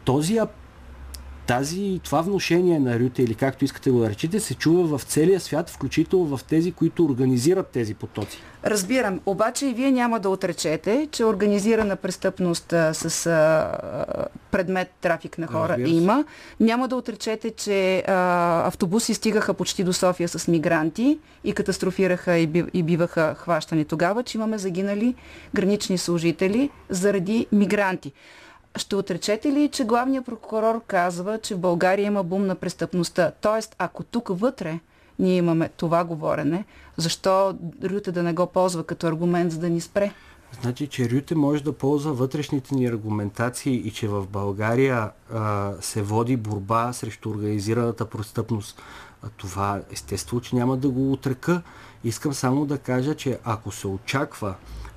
[0.05, 0.47] този ап-
[1.47, 5.39] тази, това вношение на Рюте, или както искате го да речете, се чува в целия
[5.39, 8.41] свят, включително в тези, които организират тези потоци.
[8.65, 15.37] Разбирам, обаче и вие няма да отречете, че организирана престъпност а, с а, предмет трафик
[15.37, 16.25] на хора Разбира има.
[16.59, 22.47] Няма да отречете, че а, автобуси стигаха почти до София с мигранти и катастрофираха и,
[22.47, 25.15] би, и биваха хващани тогава, че имаме загинали
[25.53, 28.13] гранични служители заради мигранти.
[28.77, 33.31] Ще отречете ли, че главният прокурор казва, че в България има бум на престъпността?
[33.41, 34.79] Тоест, ако тук вътре
[35.19, 36.65] ние имаме това говорене,
[36.97, 40.13] защо Рюте да не го ползва като аргумент, за да ни спре?
[40.61, 46.01] Значи, че Рюте може да ползва вътрешните ни аргументации и че в България а, се
[46.01, 48.81] води борба срещу организираната престъпност.
[49.23, 51.61] А това естествено, че няма да го отрека.
[52.03, 54.55] Искам само да кажа, че ако се очаква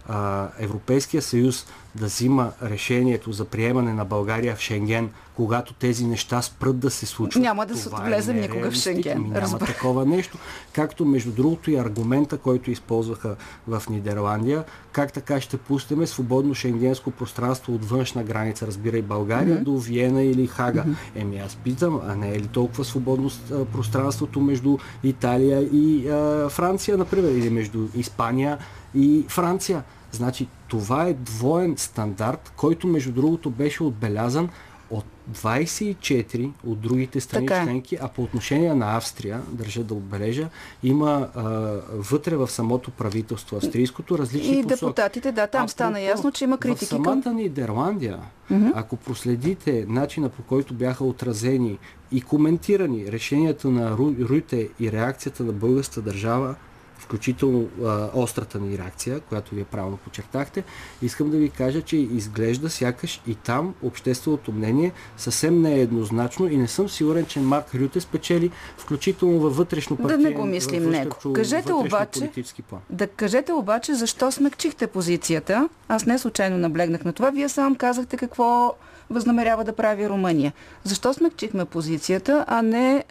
[0.08, 6.42] а, Европейския съюз да взима решението за приемане на България в Шенген, когато тези неща
[6.42, 7.42] спрат да се случват.
[7.42, 8.74] Няма да се влезем е никога в.
[8.74, 9.74] Шенген, Ми Няма разбрах.
[9.74, 10.38] такова нещо.
[10.72, 13.36] Както между другото и аргумента, който използваха
[13.68, 19.64] в Нидерландия, как така ще пуснем свободно шенгенско пространство от външна граница, разбирай България, Мгм.
[19.64, 20.84] до Виена или Хага.
[21.14, 23.30] Еми аз питам, а не е ли толкова свободно
[23.72, 28.58] пространството между Италия и а, Франция, например, или между Испания
[28.94, 29.82] и Франция?
[30.12, 34.48] Значи това е двоен стандарт, който между другото беше отбелязан
[34.90, 37.64] от 24 от другите страни Така е.
[37.64, 40.48] членки, а по отношение на Австрия, държа да отбележа,
[40.82, 41.42] има а,
[41.90, 44.68] вътре в самото правителство австрийското различни И посоки.
[44.68, 47.36] депутатите, да, там стана Апропо, ясно, че има критики В самата към...
[47.36, 48.18] Нидерландия,
[48.50, 48.68] Мгм.
[48.74, 51.78] ако проследите начина по който бяха отразени
[52.12, 56.54] и коментирани решенията на Ру- Рюте и реакцията на българската държава,
[57.00, 60.64] включително а, острата ни реакция, която вие правилно подчертахте,
[61.02, 66.48] искам да ви кажа, че изглежда сякаш и там общественото мнение съвсем не е еднозначно
[66.48, 70.46] и не съм сигурен, че Марк Рюте спечели включително във вътрешно Да партиен, не го
[70.46, 71.32] мислим него.
[71.32, 72.30] Кажете обаче,
[72.68, 72.80] план.
[72.90, 75.68] да кажете обаче защо смекчихте позицията.
[75.88, 77.30] Аз не случайно наблегнах на това.
[77.30, 78.74] Вие сам казахте какво
[79.10, 80.52] възнамерява да прави Румъния.
[80.84, 83.04] Защо смекчихме позицията, а не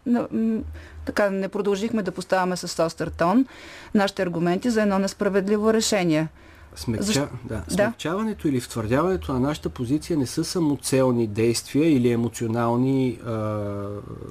[1.10, 3.45] така не продължихме да поставяме с остър тон
[3.93, 6.28] нашите аргументи за едно несправедливо решение?
[6.76, 7.04] Смекча...
[7.04, 7.28] Защо?
[7.46, 7.56] Да.
[7.56, 7.74] Да.
[7.74, 13.20] Смекчаването или втвърдяването на нашата позиция не са самоцелни действия или емоционални.
[13.26, 13.60] А...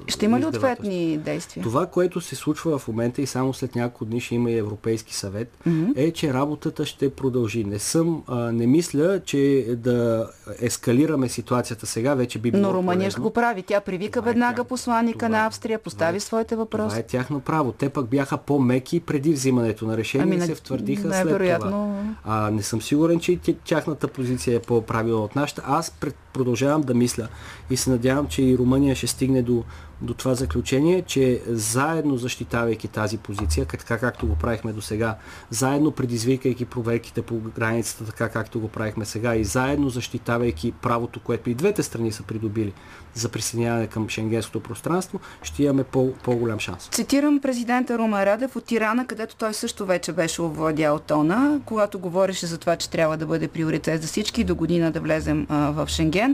[0.07, 1.63] Ще има ли ответни действия?
[1.63, 5.15] Това, което се случва в момента и само след няколко дни ще има и Европейски
[5.15, 5.85] съвет, Мгм.
[5.97, 7.65] е, че работата ще продължи.
[7.65, 10.31] Не съм, а, не мисля, че да
[10.61, 13.63] ескалираме ситуацията сега вече би било Но Румъния ще го прави.
[13.63, 16.89] Тя привика веднага посланника това на е- Австрия, постави своите въпроси.
[16.89, 17.73] Това е тяхно право.
[17.73, 21.99] Те пък бяха по-меки преди взимането на решение Ами, и се втвърдиха след това.
[22.29, 25.63] Не съм сигурен, че тяхната позиция е по-правилна от нашата.
[25.67, 27.29] Аз пред, продължавам да мисля
[27.71, 29.65] и се надявам, че и Румъния ще стигне до,
[30.03, 35.17] до това заключение, че заедно защитавайки тази позиция, така както го правихме до сега,
[35.51, 41.51] заедно предизвикайки проверките по границата, така както го правихме сега и заедно защитавайки правото, което
[41.51, 42.73] и двете страни са придобили
[43.15, 46.89] за присъединяване към шенгенското пространство, ще имаме по, по-голям шанс.
[46.89, 52.47] Цитирам президента Румен Радев от Тирана, където той също вече беше овладял тона, когато говореше
[52.47, 55.89] за това, че трябва да бъде приоритет за всички до година да влезем а, в
[55.89, 56.28] Шенген.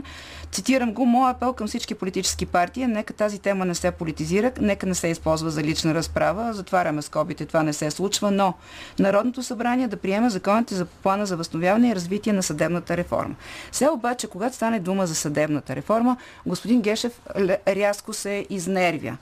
[0.51, 4.51] Цитирам го, моя апел към всички политически партии е нека тази тема не се политизира,
[4.61, 8.53] нека не се използва за лична разправа, затваряме скобите, това не се случва, но
[8.99, 13.35] Народното събрание да приеме законите за плана за възстановяване и развитие на съдебната реформа.
[13.71, 17.21] Сега обаче, когато стане дума за съдебната реформа, господин Гешев
[17.67, 19.17] рязко се изнервя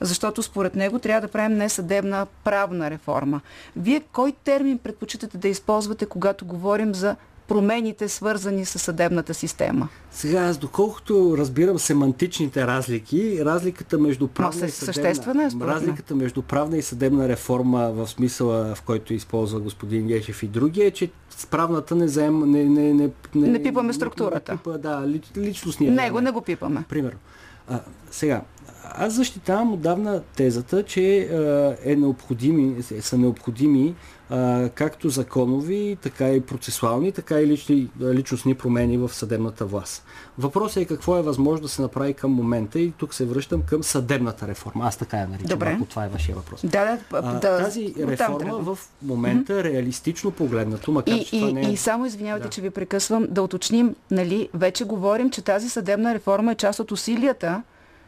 [0.00, 3.40] защото според него трябва да правим не съдебна правна реформа.
[3.76, 7.16] Вие кой термин предпочитате да използвате, когато говорим за
[7.48, 9.88] промените, свързани с съдебната система?
[10.10, 16.76] Сега, аз доколкото разбирам семантичните разлики, разликата между правна и съдебна, е, разликата между правна
[16.76, 21.46] и съдебна реформа в смисъла, в който използва господин Гешев и други, е, че с
[21.46, 24.52] правната не взема, не, не, не, Не пипаме структурата.
[24.52, 25.92] Не, пипа, да, ли- личностния.
[25.92, 26.84] Него не го пипаме.
[26.88, 27.18] Примерно.
[27.68, 27.80] А,
[28.10, 28.42] сега,
[28.84, 31.28] аз защитавам отдавна тезата, че
[31.84, 33.94] е необходими, са необходими
[34.74, 40.04] както законови, така и процесуални, така и лични, личностни промени в съдебната власт.
[40.38, 43.82] Въпросът е какво е възможно да се направи към момента и тук се връщам към
[43.82, 44.86] съдебната реформа.
[44.86, 45.72] Аз така я наричам, Добре.
[45.76, 46.60] ако това е вашия въпрос.
[46.64, 49.64] Да, да, а, да, тази реформа в момента, mm-hmm.
[49.64, 51.70] реалистично погледнато, макар и, че това и, не е...
[51.70, 52.50] И само извинявайте, да.
[52.50, 56.92] че ви прекъсвам, да уточним, нали, вече говорим, че тази съдебна реформа е част от
[56.92, 57.62] усилията,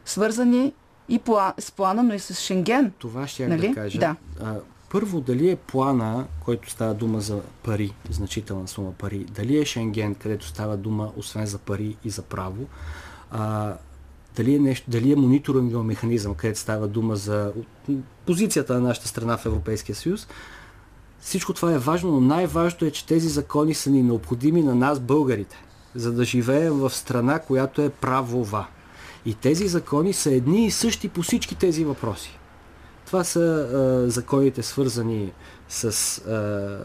[0.05, 0.73] свързани
[1.09, 2.91] и план, с плана, но и с Шенген.
[2.99, 3.67] Това ще нали?
[3.67, 3.99] да кажа.
[3.99, 4.15] Да.
[4.43, 4.55] А,
[4.91, 10.15] първо, дали е плана, който става дума за пари, значителна сума пари, дали е Шенген,
[10.15, 12.65] където става дума освен за пари и за право,
[13.31, 13.73] а,
[14.35, 17.53] дали е, нещо, дали е мониторингов механизъм, където става дума за
[18.25, 20.27] позицията на нашата страна в Европейския съюз,
[21.19, 24.99] всичко това е важно, но най-важното е, че тези закони са ни необходими на нас,
[24.99, 25.57] българите,
[25.95, 28.67] за да живеем в страна, която е правова.
[29.25, 32.40] И тези закони са едни и същи по всички тези въпроси.
[33.11, 35.31] Това са а, законите свързани
[35.69, 36.79] с а,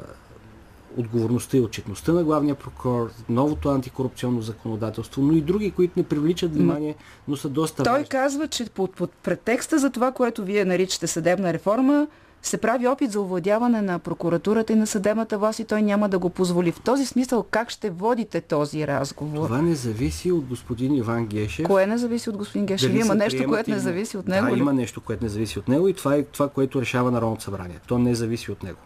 [0.96, 6.54] отговорността и отчетността на главния прокурор, новото антикорупционно законодателство, но и други, които не привличат
[6.54, 6.94] внимание,
[7.28, 8.08] но са доста Той важни.
[8.08, 12.06] казва, че под, под претекста за това, което вие наричате съдебна реформа,
[12.42, 16.18] се прави опит за овладяване на прокуратурата и на съдебната власт и той няма да
[16.18, 16.72] го позволи.
[16.72, 19.46] В този смисъл как ще водите този разговор?
[19.46, 21.66] Това не зависи от господин Иван Гешев.
[21.66, 22.92] Кое не зависи от господин Гешев?
[22.92, 24.60] Дали Има нещо, което не зависи от него Да, ли?
[24.60, 27.80] има нещо, което не зависи от него и това е това, което решава Народното събрание.
[27.86, 28.78] То не зависи от него.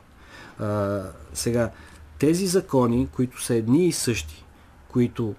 [0.61, 1.01] А,
[1.35, 1.71] сега,
[2.19, 4.45] тези закони, които са едни и същи,
[4.89, 5.35] които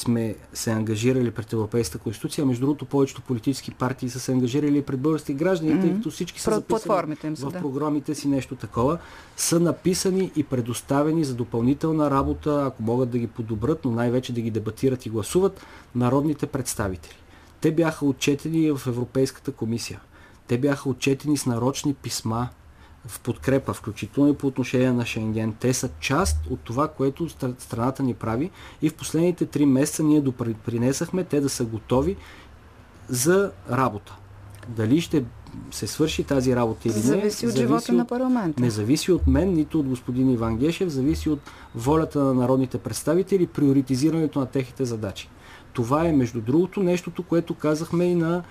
[0.00, 5.00] сме се ангажирали пред Европейската конституция, между другото повечето политически партии са се ангажирали пред
[5.00, 5.96] български граждани, тъй Мгм.
[5.96, 7.58] като всички са записали им са, в да.
[7.58, 8.98] програмите си нещо такова,
[9.36, 14.40] са написани и предоставени за допълнителна работа, ако могат да ги подобрат, но най-вече да
[14.40, 17.16] ги дебатират и гласуват народните представители.
[17.60, 20.00] Те бяха отчетени в Европейската комисия.
[20.46, 22.48] Те бяха отчетени с нарочни писма
[23.06, 25.54] в подкрепа, включително и по отношение на Шенген.
[25.60, 28.50] Те са част от това, което стра- страната ни прави
[28.82, 32.16] и в последните три месеца ние допринесахме те да са готови
[33.08, 34.16] за работа.
[34.68, 35.24] Дали ще
[35.70, 38.62] се свърши тази работа или не, Зависи от живота на парламента.
[38.62, 41.40] не зависи от мен, нито от господин Иван Гешев, зависи от
[41.74, 45.28] волята на народните представители, приоритизирането на техните задачи.
[45.72, 48.42] Това е, между другото, нещото, което казахме и на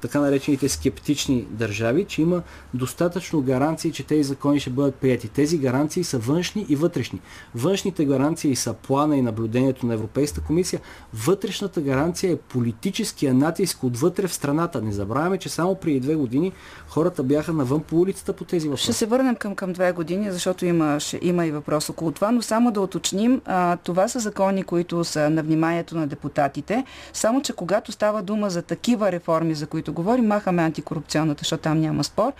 [0.00, 2.42] така наречените скептични държави, че има
[2.74, 5.28] достатъчно гаранции, че тези закони ще бъдат прияти.
[5.28, 7.20] Тези гаранции са външни и вътрешни.
[7.54, 10.80] Външните гаранции са плана и наблюдението на Европейската комисия.
[11.14, 14.82] Вътрешната гаранция е политическия натиск отвътре в страната.
[14.82, 16.52] Не забравяме, че само преди две години
[16.88, 18.84] хората бяха навън по улицата по тези въпроси.
[18.84, 22.32] Ще се върнем към, към две години, защото има, ще, има и въпрос около това,
[22.32, 27.42] но само да уточним, а, това са закони, които са на вниманието на депутатите, само
[27.42, 32.04] че когато става дума за такива реформи, за които говорим, махаме антикорупционната, защото там няма
[32.04, 32.32] спор,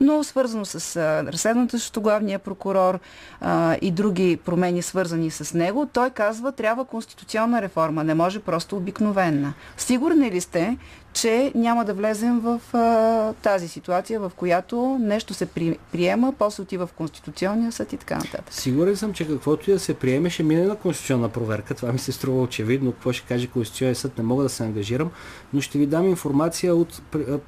[0.00, 2.98] но свързано с разследването срещу главния прокурор
[3.40, 8.76] а, и други промени свързани с него, той казва, трябва конституционна реформа, не може просто
[8.76, 9.54] обикновена.
[9.76, 10.76] Сигурни ли сте,
[11.16, 16.62] че няма да влезем в а, тази ситуация, в която нещо се при, приема, после
[16.62, 18.44] отива в Конституционния съд и така нататък?
[18.50, 21.74] Сигурен съм, че каквото и да се приеме, ще мине на конституционна проверка.
[21.74, 22.92] Това ми се струва очевидно.
[22.92, 25.10] Какво ще каже Конституционния съд, не мога да се ангажирам,
[25.52, 27.02] но ще ви дам информация от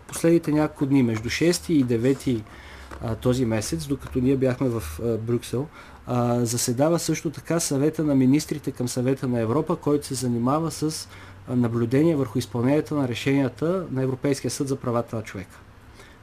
[0.06, 2.42] последните няколко дни, между 6 и 9
[3.02, 5.66] а, този месец, докато ние бяхме в а, Брюксел.
[6.06, 11.08] А, заседава също така съвета на министрите към съвета на Европа, който се занимава с
[11.56, 15.58] наблюдение върху изпълнението на решенията на Европейския съд за правата на човека.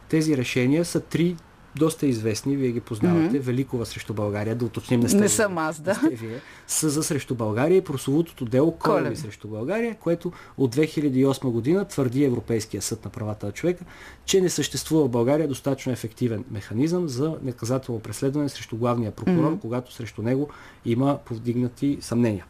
[0.09, 1.36] Тези решения са три
[1.78, 3.38] доста известни, вие ги познавате.
[3.38, 3.38] Мгм.
[3.39, 5.17] Великова срещу България, да уточним не сте.
[5.17, 5.95] Не съм аз, да.
[5.95, 6.39] Сте вие.
[6.67, 12.23] Са за срещу България и прословутото дело Колеви срещу България, което от 2008 година твърди
[12.23, 13.86] Европейския съд на правата на човека,
[14.26, 19.59] че не съществува в България достатъчно ефективен механизъм за наказателно преследване срещу главния прокурор, Мгм.
[19.59, 20.49] когато срещу него
[20.86, 22.45] има повдигнати съмнения.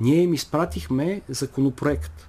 [0.00, 2.28] Ние им изпратихме законопроект.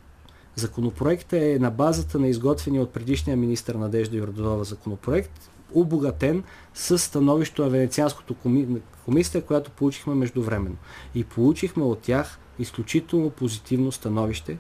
[0.56, 6.44] Законопроектът е на базата на изготвения от предишния министр Надежда Йорданова законопроект, обогатен
[6.74, 8.82] с становището на Венецианското коми...
[9.06, 10.78] комисия, която получихме междувременно.
[11.16, 14.58] И получихме от тях изключително позитивно становище,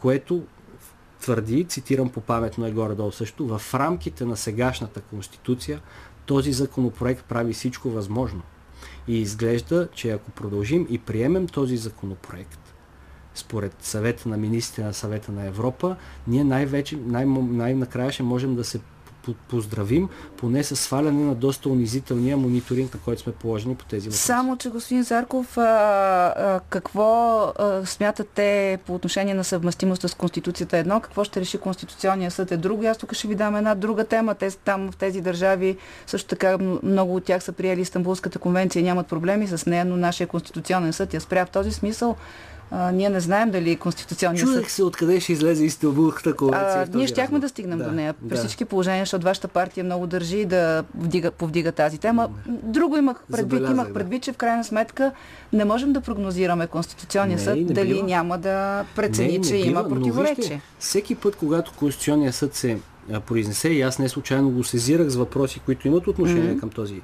[0.00, 0.42] което
[1.20, 5.80] твърди, цитирам по памет, но е горе-долу също, в рамките на сегашната конституция
[6.26, 8.42] този законопроект прави всичко възможно.
[9.10, 12.74] И изглежда, че ако продължим и приемем този законопроект,
[13.34, 15.96] според съвета на министрите на съвета на Европа,
[16.26, 18.80] ние най-вече, най- най-накрая ще можем да се
[19.48, 24.22] поздравим, поне с сваляне на доста унизителния мониторинг, на който сме положени по тези въпроси.
[24.22, 30.78] Само, че господин Зарков, а, а, какво а, смятате по отношение на съвместимостта с Конституцията
[30.78, 32.84] едно, какво ще реши Конституционния съд е друго.
[32.84, 34.34] Аз тук ще ви дам една друга тема.
[34.34, 38.82] Те там в тези държави също така много от тях са приели Истанбулската конвенция и
[38.82, 42.16] нямат проблеми с нея, но нашия Конституционен съд я спря в този смисъл.
[42.70, 44.56] А, ние не знаем дали Конституционният съд...
[44.56, 46.88] Чудех се откъде ще излезе Истанбулската конвенция.
[46.94, 48.14] ние щяхме да стигнем да, до нея.
[48.28, 48.40] При да.
[48.40, 52.28] всички положения, защото вашата партия много държи да вдига, повдига тази тема.
[52.46, 53.50] Друго имах предвид.
[53.50, 55.12] Забелязах, имах предвид, че в крайна сметка
[55.52, 58.06] не можем да прогнозираме Конституционния не, съд не дали бива.
[58.06, 60.60] няма да прецени, не, че бива, има противоречие.
[60.78, 62.78] Всеки път, когато Конституционният съд се
[63.26, 66.60] произнесе, и аз не случайно го сезирах с въпроси, които имат отношение mm-hmm.
[66.60, 67.00] към този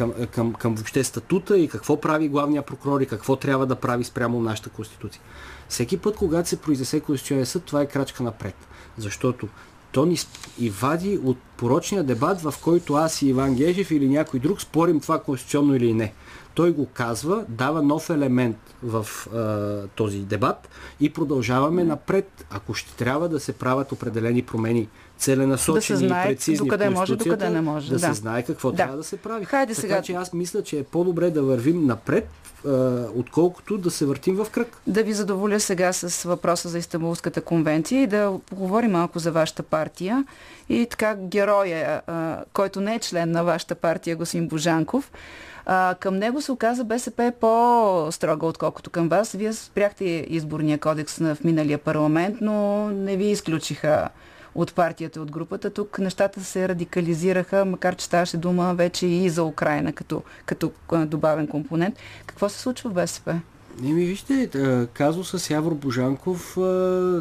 [0.00, 4.04] към, към, към въобще статута и какво прави главния прокурор и какво трябва да прави
[4.04, 5.22] спрямо нашата конституция.
[5.68, 8.54] Всеки път, когато се произнесе Конституционния съд, това е крачка напред.
[8.98, 9.48] Защото
[9.92, 10.18] то ни
[10.58, 15.00] и вади от порочния дебат, в който аз и Иван Гежев или някой друг спорим
[15.00, 16.12] това конституционно или не.
[16.60, 20.68] Той го казва, дава нов елемент в а, този дебат
[21.00, 22.46] и продължаваме напред.
[22.50, 24.88] Ако ще трябва да се правят определени промени
[25.18, 27.88] целенасочени да знае, и прецизни докъде може, докъде не може.
[27.88, 28.76] Да, да, се знае какво да.
[28.76, 29.44] трябва да се прави.
[29.44, 30.02] Хайде така сега.
[30.02, 32.28] че аз мисля, че е по-добре да вървим напред,
[33.14, 34.76] отколкото да се въртим в кръг.
[34.86, 39.62] Да ви задоволя сега с въпроса за Истанбулската конвенция и да поговорим малко за вашата
[39.62, 40.24] партия.
[40.68, 42.02] И така героя,
[42.52, 45.10] който не е член на вашата партия, господин Божанков,
[45.66, 49.32] а, към него се оказа БСП е по-строга, отколкото към вас.
[49.32, 54.08] Вие спряхте изборния кодекс в миналия парламент, но не ви изключиха
[54.54, 55.70] от партията, от групата.
[55.70, 61.46] Тук нещата се радикализираха, макар че ставаше дума вече и за Украина като, като добавен
[61.46, 61.94] компонент.
[62.26, 63.40] Какво се случва в БСП?
[63.80, 64.48] Не ми вижте,
[64.92, 66.52] казва с Явор Божанков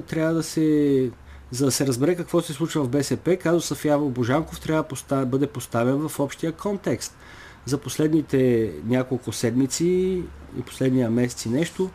[0.08, 1.10] трябва да се
[1.52, 5.26] за да се разбере какво се случва в БСП, казва с Явор Божанков трябва да
[5.26, 7.16] бъде поставен в общия контекст.
[7.70, 10.24] За последните няколко седмици
[10.58, 11.90] и последния месец и нещо,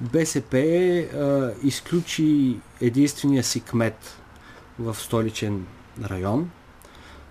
[0.00, 4.18] БСП а, изключи единствения си кмет
[4.78, 5.66] в столичен
[6.04, 6.50] район.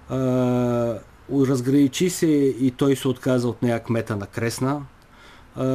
[0.09, 0.17] А,
[1.31, 2.27] разграничи се
[2.59, 4.81] и той се отказа от нея кмета на Кресна.
[5.55, 5.65] А,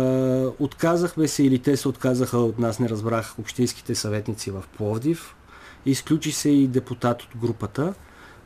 [0.59, 5.35] отказахме се или те се отказаха от нас, не разбрах, общинските съветници в Пловдив.
[5.87, 7.95] Изключи се и депутат от групата.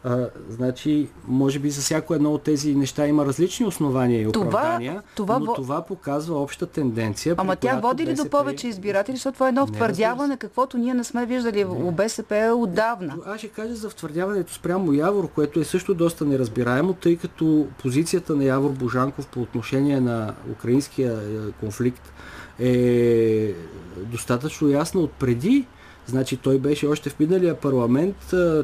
[0.06, 5.02] А, значи, може би за всяко едно от тези неща има различни основания и оправдания,
[5.14, 7.34] това, това, но това показва обща тенденция.
[7.38, 8.24] Ама тя води ли БСП...
[8.24, 11.64] до повече избиратели, защото това е едно втвърдяване, каквото ние не сме виждали не.
[11.64, 13.16] в БСП отдавна.
[13.26, 18.36] Аз ще кажа за втвърдяването спрямо Явор, което е също доста неразбираемо, тъй като позицията
[18.36, 22.12] на Явор Божанков по отношение на украинския е, конфликт
[22.58, 23.54] е
[23.96, 25.66] достатъчно ясна от преди
[26.06, 28.16] Значи той беше още в миналия парламент,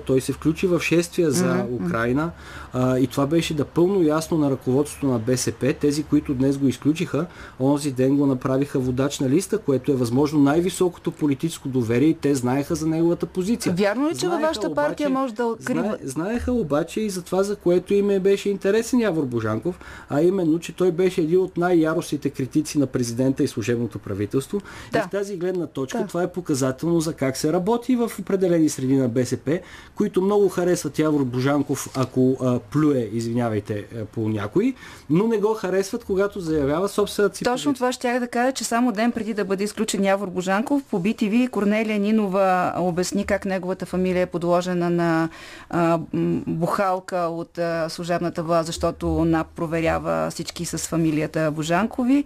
[0.07, 2.38] той се включи в шествия за mm-hmm.
[2.70, 5.74] Украина и това беше да пълно ясно на ръководството на БСП.
[5.80, 7.26] Тези, които днес го изключиха,
[7.60, 12.34] онзи ден го направиха водач на листа, което е възможно най-високото политическо доверие и те
[12.34, 13.74] знаеха за неговата позиция.
[13.78, 17.42] Вярно ли, че във вашата партия обаче, може да Знае, знаеха обаче и за това,
[17.42, 21.56] за което им е беше интересен Явор Божанков, а именно, че той беше един от
[21.56, 24.60] най-яростните критици на президента и служебното правителство.
[24.92, 24.98] Да.
[24.98, 26.06] И в тази гледна точка да.
[26.06, 29.60] това е показателно за как се работи в определени среди на БСП,
[29.94, 34.74] които много харесват Явор Божанков, ако а, плюе, извинявайте, по някой,
[35.11, 38.92] но не го харесват, когато заявява собствената си Точно това ще да кажа, че само
[38.92, 44.22] ден преди да бъде изключен Явор Божанков, по BTV Корнелия Нинова обясни как неговата фамилия
[44.22, 45.28] е подложена на
[45.70, 45.98] а,
[46.46, 52.24] бухалка от а, служебната власт, защото НАП проверява всички с фамилията Божанкови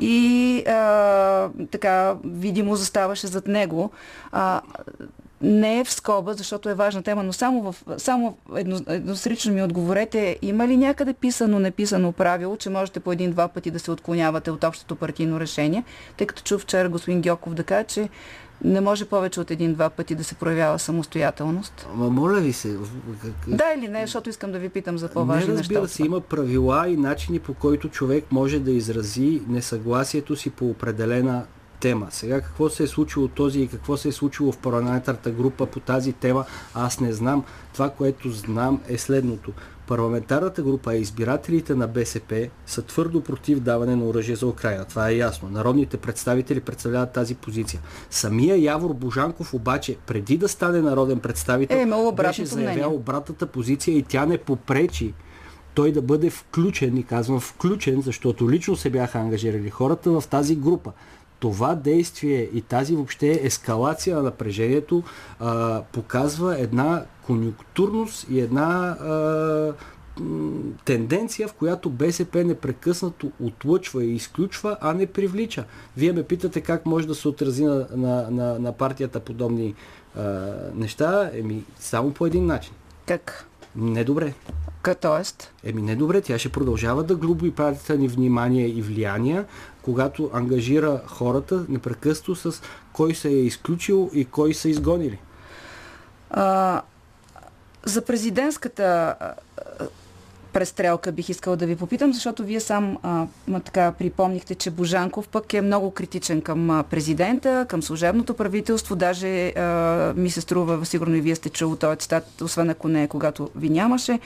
[0.00, 3.90] и а, така видимо заставаше зад него.
[4.32, 4.60] А,
[5.42, 9.62] не е в скоба, защото е важна тема, но само, в, само едно, еднострично ми
[9.62, 14.50] отговорете, има ли някъде писано, неписано правило, че можете по един-два пъти да се отклонявате
[14.50, 15.84] от общото партийно решение,
[16.16, 18.08] тъй като чух вчера господин Гьоков да каже, че
[18.64, 21.88] не може повече от един-два пъти да се проявява самостоятелност.
[21.94, 22.76] Ама моля ви се.
[23.46, 25.60] Да или не, защото искам да ви питам за по-важни неща.
[25.60, 30.70] разбира се, има правила и начини по който човек може да изрази несъгласието си по
[30.70, 31.44] определена
[31.82, 32.06] тема.
[32.10, 35.80] Сега какво се е случило този и какво се е случило в парламентарната група по
[35.80, 37.44] тази тема, аз не знам.
[37.72, 39.52] Това, което знам е следното.
[39.86, 44.84] Парламентарната група и избирателите на БСП са твърдо против даване на оръжие за Украина.
[44.84, 45.48] Това е ясно.
[45.48, 47.80] Народните представители представляват тази позиция.
[48.10, 54.02] Самия Явор Божанков обаче, преди да стане народен представител, е, беше заявял обратната позиция и
[54.02, 55.14] тя не попречи
[55.74, 60.56] той да бъде включен, и казвам включен, защото лично се бяха ангажирали хората в тази
[60.56, 60.92] група
[61.42, 65.02] това действие и тази въобще ескалация на напрежението
[65.40, 69.72] а, показва една конюнктурност и една а,
[70.84, 75.64] тенденция, в която БСП непрекъснато отлъчва и изключва, а не привлича.
[75.96, 79.74] Вие ме питате как може да се отрази на, на, на, на партията подобни
[80.16, 80.22] а,
[80.74, 81.30] неща.
[81.34, 82.72] Еми, само по един начин.
[83.06, 83.46] Как?
[83.76, 84.34] Недобре.
[85.00, 85.52] Тоест?
[85.64, 89.44] Еми не добре, тя ще продължава да глуби правите ни внимание и влияние,
[89.82, 92.62] когато ангажира хората непрекъснато с
[92.92, 95.18] кой се е изключил и кой са изгонили.
[96.30, 96.82] А,
[97.84, 99.14] за президентската
[100.52, 103.26] престрелка бих искала да ви попитам, защото вие сам а,
[103.64, 108.96] така припомнихте, че Божанков пък е много критичен към президента, към служебното правителство.
[108.96, 113.02] Даже а, ми се струва, сигурно и вие сте чул този цитат, освен ако не
[113.02, 114.18] е, когато ви нямаше,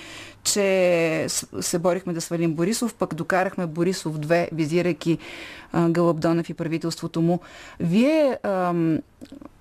[0.45, 1.27] че
[1.61, 5.19] се борихме да свалим Борисов, пък докарахме Борисов 2, визирайки
[5.75, 7.41] Гълъб Донев и правителството му.
[7.81, 8.39] Вие,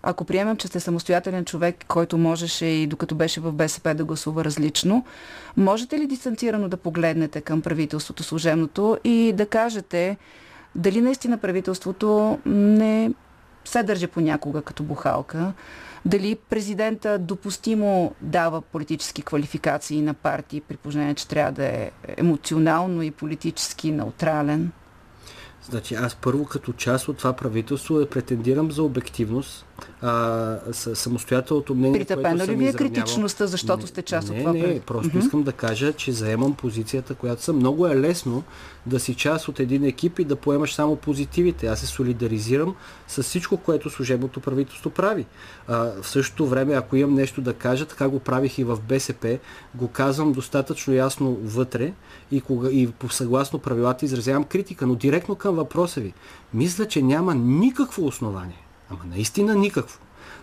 [0.03, 4.45] ако приемем, че сте самостоятелен човек, който можеше и докато беше в БСП да гласува
[4.45, 5.05] различно,
[5.57, 10.17] можете ли дистанцирано да погледнете към правителството служебното и да кажете
[10.75, 13.11] дали наистина правителството не
[13.65, 15.53] се държи понякога като бухалка,
[16.05, 23.01] дали президента допустимо дава политически квалификации на партии, при положение, че трябва да е емоционално
[23.01, 24.71] и политически неутрален?
[25.69, 29.65] Значи аз първо като част от това правителство да претендирам за обективност,
[30.01, 34.53] а, самостоятелното мнение, Притъпено ли ви е критичността, защото не, сте част не, от това?
[34.53, 35.19] Не, просто mm-hmm.
[35.19, 37.55] искам да кажа, че заемам позицията, която съм.
[37.55, 38.43] Много е лесно
[38.85, 41.67] да си част от един екип и да поемаш само позитивите.
[41.67, 42.75] Аз се солидаризирам
[43.07, 45.25] с всичко, което служебното правителство прави.
[45.67, 49.37] А, в същото време, ако имам нещо да кажа, така го правих и в БСП,
[49.75, 51.93] го казвам достатъчно ясно вътре
[52.31, 56.13] и, кога, и по съгласно правилата изразявам критика, но директно към въпроса ви.
[56.53, 59.99] Мисля, че няма никакво основание ама наистина никакво,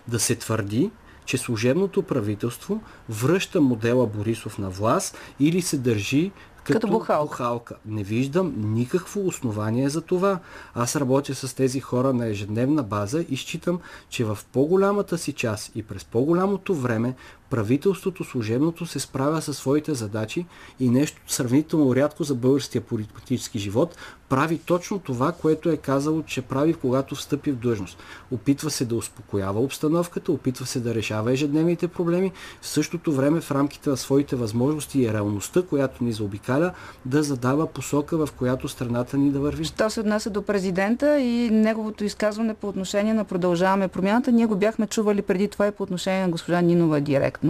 [0.07, 0.91] да се твърди,
[1.25, 6.31] че служебното правителство връща модела Борисов на власт или се държи
[6.63, 7.23] като, като бухалка.
[7.23, 7.75] бухалка.
[7.85, 10.39] Не виждам никакво основание за това.
[10.75, 13.79] Аз работя с тези хора на ежедневна база и считам,
[14.09, 17.15] че в по-голямата си част и през по-голямото време
[17.53, 20.45] правителството служебното се справя със своите задачи
[20.79, 23.97] и нещо сравнително рядко за българския политически живот
[24.33, 27.97] прави точно това, което е казало, че прави, когато встъпи в длъжност.
[28.31, 32.31] Опитва се да успокоява обстановката, опитва се да решава ежедневните проблеми,
[32.61, 36.73] в същото време в рамките на своите възможности и реалността, която ни заобикаля,
[37.05, 39.65] да задава посока, в която страната ни да върви.
[39.65, 44.55] Що се отнася до президента и неговото изказване по отношение на продължаваме промяната, ние го
[44.55, 47.42] бяхме чували преди това и по отношение на госпожа Нинова директно.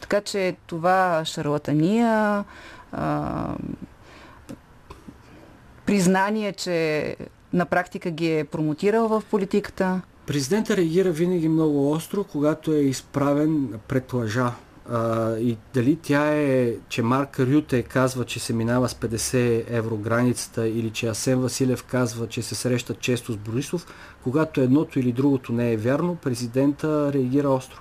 [0.00, 2.44] Така че това шарлатания,
[2.92, 3.54] а,
[5.86, 7.16] признание, че
[7.52, 10.00] на практика ги е промотирал в политиката?
[10.26, 14.52] Президента реагира винаги много остро, когато е изправен пред лъжа.
[14.90, 19.96] А, и дали тя е, че Марк Рюте казва, че се минава с 50 евро
[19.96, 23.86] границата или че Асен Василев казва, че се среща често с Борисов,
[24.22, 27.80] когато едното или другото не е вярно, президента реагира остро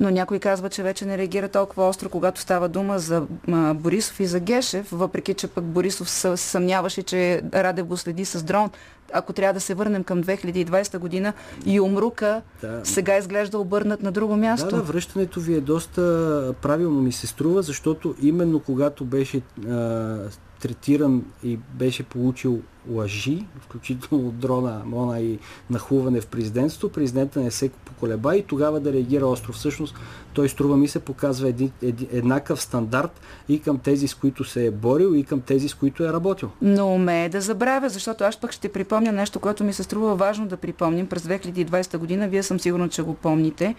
[0.00, 4.20] но някой казва, че вече не реагира толкова остро, когато става дума за а, Борисов
[4.20, 8.70] и за Гешев, въпреки че пък Борисов съмняваше, че Радев го следи с дрон.
[9.12, 11.32] Ако трябва да се върнем към 2020 година,
[11.66, 12.80] и Умрука да.
[12.84, 14.68] сега изглежда обърнат на друго място.
[14.68, 20.16] Да, да, връщането ви е доста правилно ми се струва, защото именно когато беше а,
[20.60, 25.38] третиран и беше получил лъжи, включително от дрона Мона и
[25.70, 29.52] нахлуване в президентство, президента не се поколеба и тогава да реагира остро.
[29.52, 29.94] Всъщност
[30.32, 34.66] той струва ми се показва еди, еди, еднакъв стандарт и към тези, с които се
[34.66, 36.50] е борил и към тези, с които е работил.
[36.62, 40.46] Но умее да забравя, защото аз пък ще припомня нещо, което ми се струва важно
[40.46, 41.06] да припомним.
[41.06, 43.74] През 2020 година, вие съм сигурна, че го помните,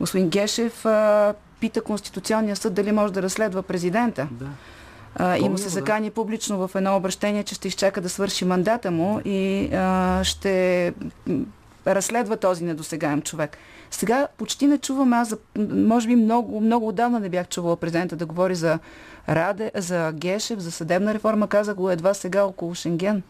[0.00, 4.28] господин Гешев а, пита Конституционния съд дали може да разследва президента.
[4.30, 4.46] Да
[5.14, 8.90] а, и му се закани публично в едно обращение, че ще изчака да свърши мандата
[8.90, 10.92] му и а, ще
[11.86, 13.56] разследва този недосегаем човек.
[13.90, 15.36] Сега почти не чувам, аз
[15.74, 18.78] може би много, много отдавна не бях чувала президента да говори за
[19.28, 23.22] Раде, за Гешев, за съдебна реформа, каза го едва сега около Шенген.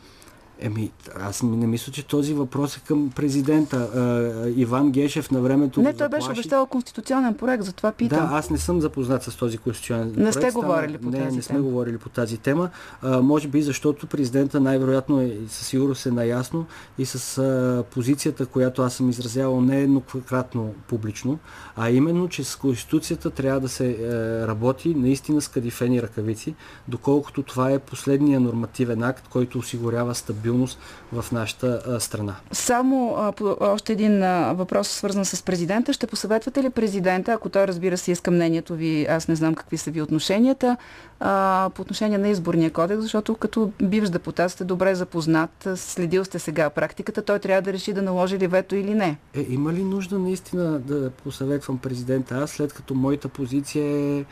[0.62, 0.90] Еми,
[1.20, 3.76] аз не мисля, че този въпрос е към президента.
[3.76, 5.82] А, Иван Гешев на времето.
[5.82, 6.28] Не, той заплаши.
[6.28, 8.28] беше обещал конституционен проект, затова питам.
[8.28, 10.26] Да, аз не съм запознат с този конституционен не проект.
[10.26, 11.68] Не сте говорили по не, тази Не, сме тема.
[11.68, 12.70] говорили по тази тема.
[13.02, 16.66] А, може би защото президента най-вероятно е със сигурност е наясно
[16.98, 21.38] и с а, позицията, която аз съм изразявал не еднократно публично,
[21.76, 26.54] а именно, че с конституцията трябва да се е, работи наистина с кадифени ръкавици,
[26.88, 30.78] доколкото това е последния нормативен акт, който осигурява стабилност стабилност
[31.12, 32.36] в нашата страна.
[32.52, 35.92] Само а, по, още един а, въпрос, свързан с президента.
[35.92, 39.78] Ще посъветвате ли президента, ако той разбира се иска мнението ви, аз не знам какви
[39.78, 40.76] са ви отношенията,
[41.20, 46.38] а, по отношение на изборния кодекс, защото като бивш депутат сте добре запознат, следил сте
[46.38, 49.16] сега практиката, той трябва да реши да наложи ли вето или не.
[49.34, 52.34] Е, има ли нужда наистина да посъветвам президента?
[52.34, 54.24] Аз след като моята позиция е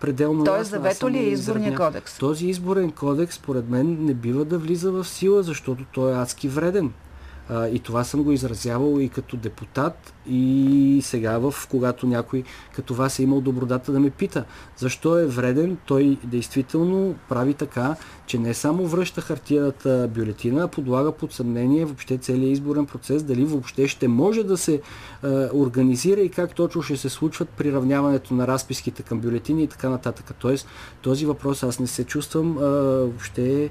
[0.00, 2.18] пределно Той за вето ли е изборния кодекс?
[2.18, 6.48] Този изборен кодекс, според мен, не бива да влиза в сила, защото той е адски
[6.48, 6.92] вреден.
[7.48, 12.44] А, и това съм го изразявал и като депутат, и сега, в, когато някой
[12.74, 14.44] като вас е имал добродата да ме пита
[14.76, 21.12] защо е вреден, той действително прави така, че не само връща хартияната бюлетина, а подлага
[21.12, 24.80] под съмнение въобще целият изборен процес, дали въобще ще може да се е,
[25.54, 30.34] организира и как точно ще се случват приравняването на разписките към бюлетини и така нататък.
[30.38, 30.68] Тоест,
[31.02, 33.70] този въпрос аз не се чувствам е, въобще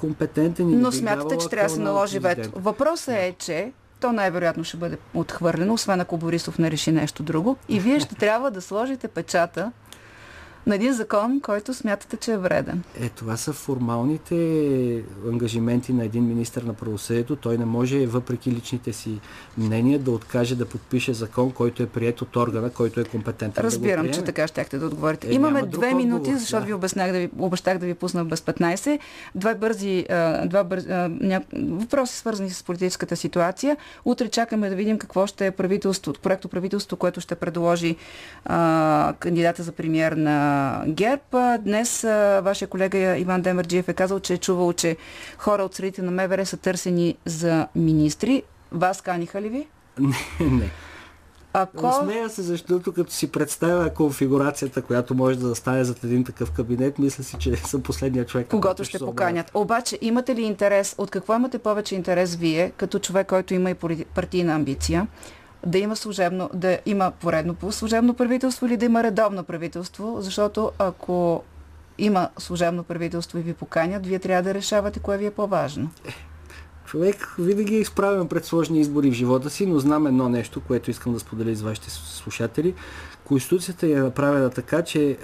[0.00, 0.70] компетентен.
[0.70, 2.50] И Но смятате, че трябва да се наложи вето.
[2.54, 7.56] Въпросът е, че то най-вероятно ще бъде отхвърлено, освен ако Борисов не реши нещо друго.
[7.68, 9.72] И вие ще трябва да сложите печата
[10.66, 12.82] на един закон, който смятате, че е вреден.
[13.00, 14.34] Е, това са формалните
[15.28, 17.36] ангажименти на един министр на правосъдието.
[17.36, 19.20] Той не може, въпреки личните си
[19.58, 23.64] мнения, да откаже да подпише закон, който е прият от органа, който е компетентен.
[23.64, 25.28] Разбирам, да че така щяхте да отговорите.
[25.28, 26.66] Е, Имаме две минути, отговор, защото да.
[26.66, 28.98] ви, обяснах да ви обещах да ви пусна без 15.
[29.34, 30.06] Два бързи,
[30.46, 31.42] два бързи ня...
[31.52, 33.76] въпроси, свързани с политическата ситуация.
[34.04, 37.96] Утре чакаме да видим какво ще е правителство, проекто правителство, което ще предложи
[38.44, 40.51] а, кандидата за премьер на
[40.86, 41.58] ГЕРБ.
[41.58, 42.02] Днес
[42.42, 44.96] вашия колега Иван Демерджиев е казал, че е чувал, че
[45.38, 48.42] хора от средите на МВР са търсени за министри.
[48.72, 49.66] Вас каниха ли ви?
[49.98, 50.70] Не, не.
[51.54, 51.92] Ако...
[52.02, 56.98] Смея се, защото като си представя конфигурацията, която може да стане зад един такъв кабинет,
[56.98, 58.46] мисля си, че съм последния човек.
[58.50, 59.50] Когато ще поканят.
[59.54, 63.74] Обаче, имате ли интерес, от какво имате повече интерес вие, като човек, който има и
[64.14, 65.06] партийна амбиция?
[65.66, 71.44] Да има служебно, да има поредно служебно правителство или да има редовно правителство, защото ако
[71.98, 75.90] има служебно правителство и ви поканят, вие трябва да решавате кое ви е по-важно.
[76.86, 80.90] Човек винаги е изправен пред сложни избори в живота си, но знам едно нещо, което
[80.90, 82.74] искам да споделя с вашите слушатели.
[83.24, 85.16] Конституцията е направена така, че е,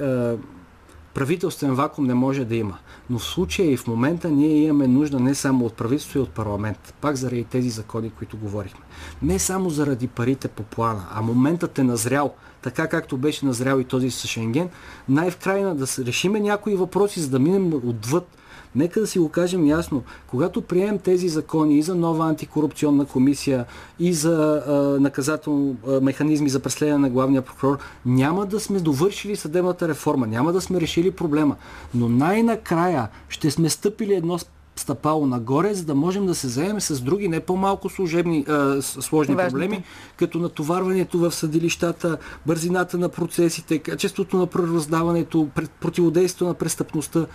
[1.14, 2.78] правителствен вакуум не може да има.
[3.10, 6.30] Но в случая и в момента ние имаме нужда не само от правителство и от
[6.30, 6.94] парламент.
[7.00, 8.80] Пак заради тези закони, които говорихме.
[9.22, 13.84] Не само заради парите по плана, а моментът е назрял, така както беше назрял и
[13.84, 14.68] този с Шенген,
[15.08, 18.28] най-вкрайна да решиме някои въпроси, за да минем отвъд
[18.74, 20.02] Нека да си го кажем ясно.
[20.26, 23.64] Когато приемем тези закони и за нова антикорупционна комисия,
[23.98, 29.36] и за а, наказателно а, механизми за преследване на главния прокурор, няма да сме довършили
[29.36, 31.56] съдебната реформа, няма да сме решили проблема.
[31.94, 34.38] Но най-накрая ще сме стъпили едно
[34.78, 39.34] стъпало нагоре, за да можем да се заемем с други не по-малко служебни, а, сложни
[39.34, 39.50] Важно.
[39.50, 39.84] проблеми,
[40.16, 45.48] като натоварването в съдилищата, бързината на процесите, качеството на прераздаването,
[45.80, 47.26] противодействието на престъпността.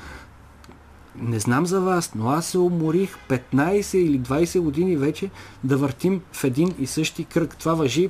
[1.22, 5.30] Не знам за вас, но аз се уморих 15 или 20 години вече
[5.64, 7.57] да въртим в един и същи кръг.
[7.57, 8.09] Това въжи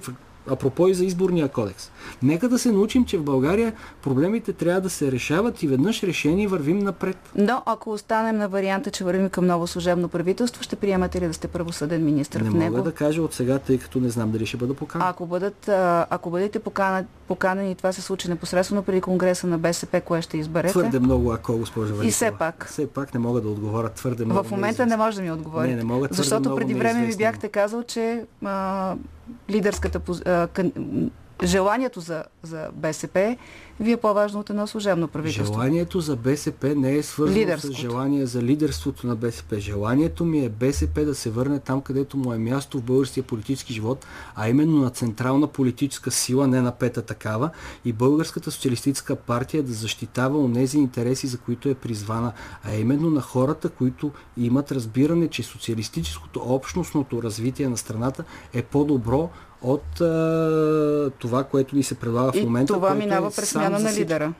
[0.49, 1.91] апропо и за изборния кодекс.
[2.23, 3.73] Нека да се научим, че в България
[4.03, 7.17] проблемите трябва да се решават и веднъж решени вървим напред.
[7.35, 11.33] Но ако останем на варианта, че вървим към ново служебно правителство, ще приемате ли да
[11.33, 12.63] сте правосъден министр не в него?
[12.63, 15.07] Не мога да кажа от сега, тъй като не знам дали ще бъда поканен.
[15.07, 15.69] Ако, бъдат,
[16.09, 20.37] ако бъдете поканени, поканени и това се случи непосредствено преди Конгреса на БСП, кое ще
[20.37, 20.71] изберете?
[20.71, 22.07] Твърде много ако, госпожа Валикова.
[22.07, 22.65] И все пак.
[22.69, 24.43] Все пак не мога да отговоря твърде много.
[24.43, 25.75] В момента не може да ми отговорите.
[25.75, 28.95] Не, не мога Защото преди време ви бяхте казал, че а,
[29.47, 29.99] лидерската
[31.43, 33.37] желанието за, за БСП
[33.79, 35.53] ви е по-важно от едно служебно правителство.
[35.53, 39.59] Желанието за БСП не е свързано с желание за лидерството на БСП.
[39.59, 43.73] Желанието ми е БСП да се върне там, където му е място в българския политически
[43.73, 44.05] живот,
[44.35, 47.49] а именно на централна политическа сила, не на пета такава,
[47.85, 53.21] и Българската социалистическа партия да защитава онези интереси, за които е призвана, а именно на
[53.21, 58.23] хората, които имат разбиране, че социалистическото общностното развитие на страната
[58.53, 59.29] е по-добро
[59.63, 62.73] от а, това, което ни се предлага в момента.
[62.73, 64.33] И това минава е през смяна на лидера.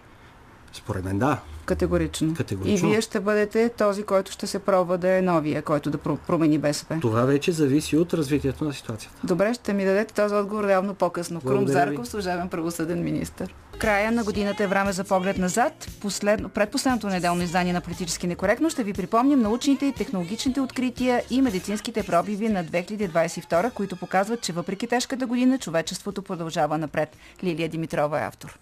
[0.74, 1.38] Според мен да.
[1.66, 2.34] Категорично.
[2.34, 2.88] Категорично.
[2.88, 6.58] И вие ще бъдете този, който ще се пробва да е новия, който да промени
[6.58, 6.98] БСП.
[7.02, 9.16] Това вече зависи от развитието на ситуацията.
[9.24, 11.42] Добре, ще ми дадете този отговор реално по-късно.
[11.42, 13.48] Крум Зарков, служебен правосъден министр.
[13.80, 15.88] Края на годината е време за поглед назад.
[16.02, 21.42] Последно, предпоследното неделно издание на Политически некоректно ще ви припомним научните и технологичните открития и
[21.42, 27.18] медицинските пробиви на 2022, които показват, че въпреки тежката година човечеството продължава напред.
[27.44, 28.60] Лилия Димитрова е автор.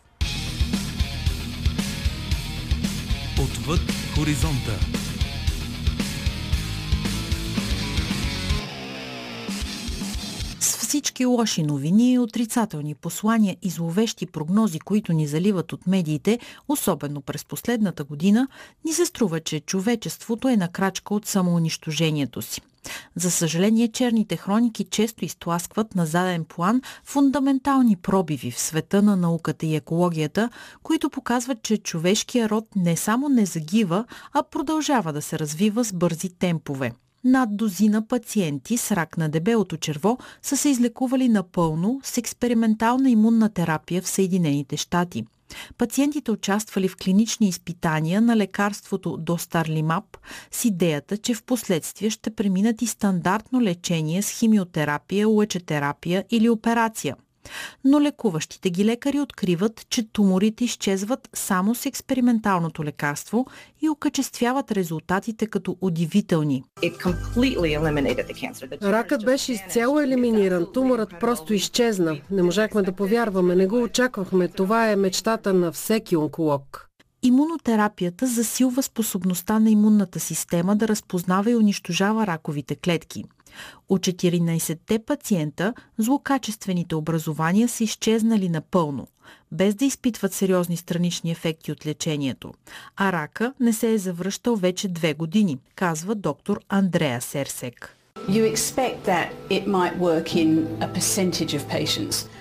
[3.44, 3.80] Отвъд
[4.16, 4.80] хоризонта.
[10.60, 17.22] С всички лоши новини, отрицателни послания и зловещи прогнози, които ни заливат от медиите, особено
[17.22, 18.48] през последната година,
[18.86, 22.62] ни се струва, че човечеството е на крачка от самоунищожението си.
[23.16, 29.66] За съжаление, черните хроники често изтласкват на заден план фундаментални пробиви в света на науката
[29.66, 30.50] и екологията,
[30.84, 35.94] които показват, че човешкия род не само не загива, а продължава да се развива с
[35.94, 36.92] бързи темпове.
[37.24, 43.50] Над дозина пациенти с рак на дебелото черво са се излекували напълно с експериментална имунна
[43.50, 45.26] терапия в Съединените щати.
[45.78, 50.18] Пациентите участвали в клинични изпитания на лекарството Достарлимап
[50.52, 57.16] с идеята, че в последствие ще преминат и стандартно лечение с химиотерапия, лъчетерапия или операция–
[57.84, 63.46] но лекуващите ги лекари откриват, че туморите изчезват само с експерименталното лекарство
[63.82, 66.64] и окачествяват резултатите като удивителни.
[68.82, 70.68] Ракът беше изцяло елиминиран.
[70.74, 72.18] Туморът просто изчезна.
[72.32, 74.48] Не можахме да повярваме, не го очаквахме.
[74.48, 76.88] Това е мечтата на всеки онколог.
[77.24, 83.24] Имунотерапията засилва способността на имунната система да разпознава и унищожава раковите клетки–
[83.90, 89.08] от 14-те пациента злокачествените образования са изчезнали напълно,
[89.52, 92.54] без да изпитват сериозни странични ефекти от лечението.
[92.96, 97.98] А рака не се е завръщал вече две години, казва доктор Андрея Серсек.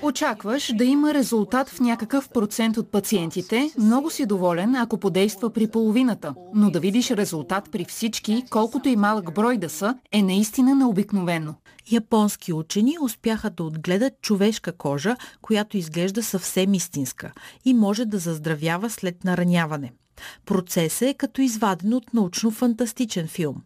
[0.03, 3.70] Очакваш да има резултат в някакъв процент от пациентите.
[3.78, 6.35] Много си доволен, ако подейства при половината.
[6.55, 11.55] Но да видиш резултат при всички, колкото и малък брой да са, е наистина необикновено.
[11.93, 17.33] Японски учени успяха да отгледат човешка кожа, която изглежда съвсем истинска
[17.64, 19.93] и може да заздравява след нараняване.
[20.47, 23.57] Процесът е като изваден от научно-фантастичен филм.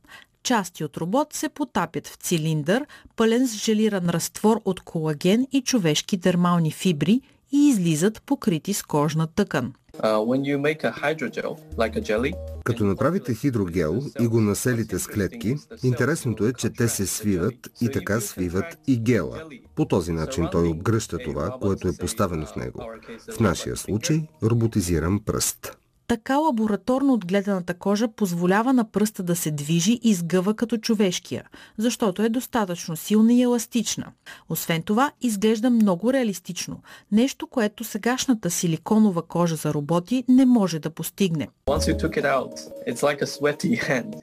[0.45, 2.86] Части от робот се потапят в цилиндър,
[3.16, 7.20] пълен с желиран разтвор от колаген и човешки дермални фибри
[7.53, 9.72] и излизат покрити с кожна тъкан.
[12.64, 17.88] Като направите хидрогел и го населите с клетки, интересното е, че те се свиват и
[17.88, 19.42] така свиват и гела.
[19.74, 22.82] По този начин той обгръща това, което е поставено в него.
[23.36, 25.76] В нашия случай роботизиран пръст.
[26.07, 31.44] Така лабораторно отгледаната кожа позволява на пръста да се движи и сгъва като човешкия,
[31.78, 34.07] защото е достатъчно силна и еластична.
[34.48, 36.80] Освен това, изглежда много реалистично,
[37.12, 41.48] нещо, което сегашната силиконова кожа за роботи не може да постигне.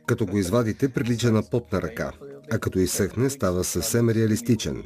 [0.05, 2.11] Като го извадите, прилича на потна ръка,
[2.51, 4.83] а като изсъхне, става съвсем реалистичен.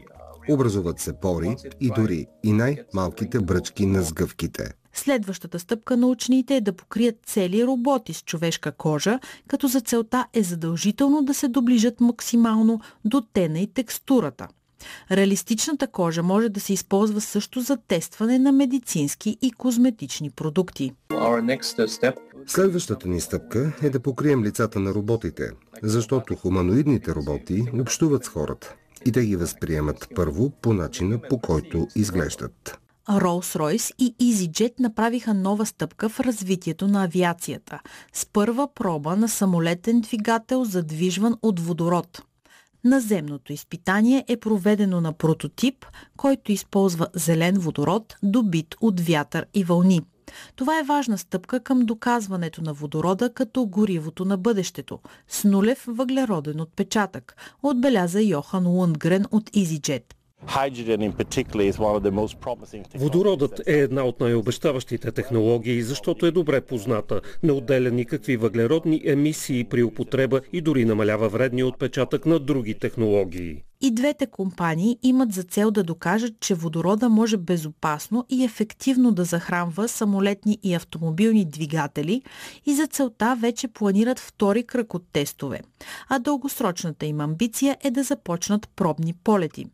[0.49, 4.71] Образуват се пори и дори и най-малките бръчки на сгъвките.
[4.95, 10.27] Следващата стъпка на учените е да покрият цели роботи с човешка кожа, като за целта
[10.33, 14.47] е задължително да се доближат максимално до тена и текстурата.
[15.11, 20.91] Реалистичната кожа може да се използва също за тестване на медицински и козметични продукти.
[22.47, 25.51] Следващата ни стъпка е да покрием лицата на роботите,
[25.83, 28.75] защото хуманоидните роботи общуват с хората
[29.05, 32.79] и те ги възприемат първо по начина по който изглеждат.
[33.09, 37.79] Rolls-Royce и EasyJet направиха нова стъпка в развитието на авиацията
[38.13, 42.21] с първа проба на самолетен двигател задвижван от водород.
[42.83, 45.85] Наземното изпитание е проведено на прототип,
[46.17, 50.01] който използва зелен водород, добит от вятър и вълни.
[50.55, 56.61] Това е важна стъпка към доказването на водорода като горивото на бъдещето, с нулев въглероден
[56.61, 60.03] отпечатък, отбеляза Йохан Лундгрен от EasyJet.
[62.95, 67.21] Водородът е една от най-обещаващите технологии, защото е добре позната.
[67.43, 73.63] Не отделя никакви въглеродни емисии при употреба и дори намалява вредния отпечатък на други технологии.
[73.81, 79.23] И двете компании имат за цел да докажат, че водорода може безопасно и ефективно да
[79.23, 82.21] захранва самолетни и автомобилни двигатели
[82.65, 85.61] и за целта вече планират втори кръг от тестове.
[86.09, 89.65] А дългосрочната им амбиция е да започнат пробни полети.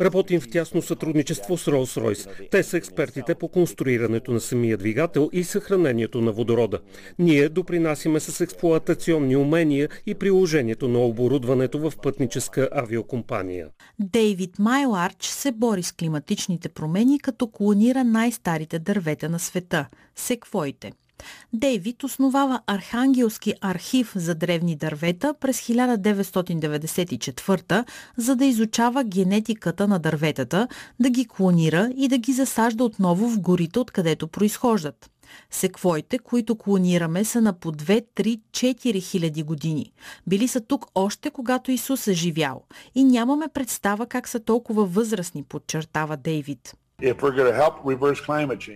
[0.00, 2.50] Работим в тясно сътрудничество с Rolls-Royce.
[2.50, 6.78] Те са експертите по конструирането на самия двигател и съхранението на водорода.
[7.18, 13.68] Ние допринасяме с експлуатационни умения и приложението на оборудването в пътническа авиокомпания.
[13.98, 20.92] Дейвид Майларч се бори с климатичните промени, като клонира най-старите дървета на света– секвоите–
[21.52, 27.84] Дейвид основава Архангелски архив за древни дървета през 1994
[28.16, 30.68] за да изучава генетиката на дърветата,
[31.00, 35.10] да ги клонира и да ги засажда отново в горите, откъдето произхождат.
[35.50, 39.92] Секвоите, които клонираме, са на по 2, 3, 4 хиляди години.
[40.26, 42.62] Били са тук още когато Исус е живял.
[42.94, 46.74] И нямаме представа как са толкова възрастни, подчертава Дейвид.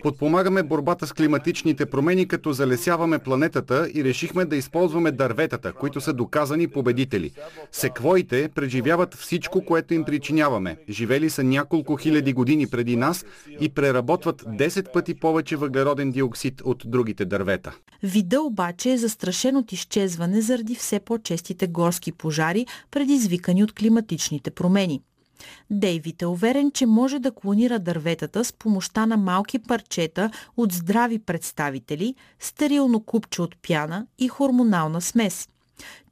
[0.02, 6.12] Подпомагаме борбата с климатичните промени, като залесяваме планетата и решихме да използваме дърветата, които са
[6.12, 7.30] доказани победители.
[7.72, 10.76] Секвоите преживяват всичко, което им причиняваме.
[10.88, 13.24] Живели са няколко хиляди години преди нас
[13.60, 17.76] и преработват 10 пъти повече въглероден диоксид от другите дървета.
[18.02, 25.02] Вида обаче е застрашен от изчезване заради все по-честите горски пожари, предизвикани от климатичните промени.
[25.70, 31.18] Дейвид е уверен, че може да клонира дърветата с помощта на малки парчета от здрави
[31.18, 35.48] представители, стерилно купче от пяна и хормонална смес.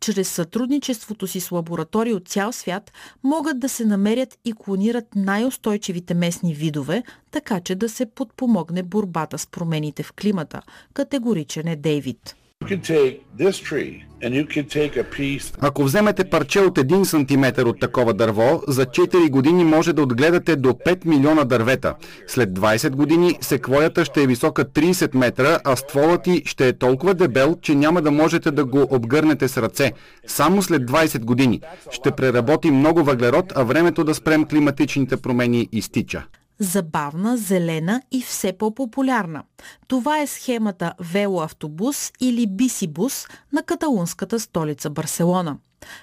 [0.01, 2.93] Чрез сътрудничеството си с лаборатории от цял свят
[3.23, 9.39] могат да се намерят и клонират най-устойчивите местни видове, така че да се подпомогне борбата
[9.39, 10.63] с промените в климата,
[10.95, 12.37] категоричен е Дейвид.
[15.61, 20.57] Ако вземете парче от 1 см от такова дърво, за 4 години може да отгледате
[20.57, 21.95] до 5 милиона дървета.
[22.27, 27.15] След 20 години секвоята ще е висока 30 метра, а стволът ти ще е толкова
[27.15, 29.93] дебел, че няма да можете да го обгърнете с ръце.
[30.27, 31.61] Само след 20 години.
[31.91, 36.25] Ще преработи много въглерод, а времето да спрем климатичните промени изтича
[36.59, 39.43] забавна, зелена и все по-популярна.
[39.87, 45.59] Това е схемата велоавтобус или бисибус на каталунската столица Барселона.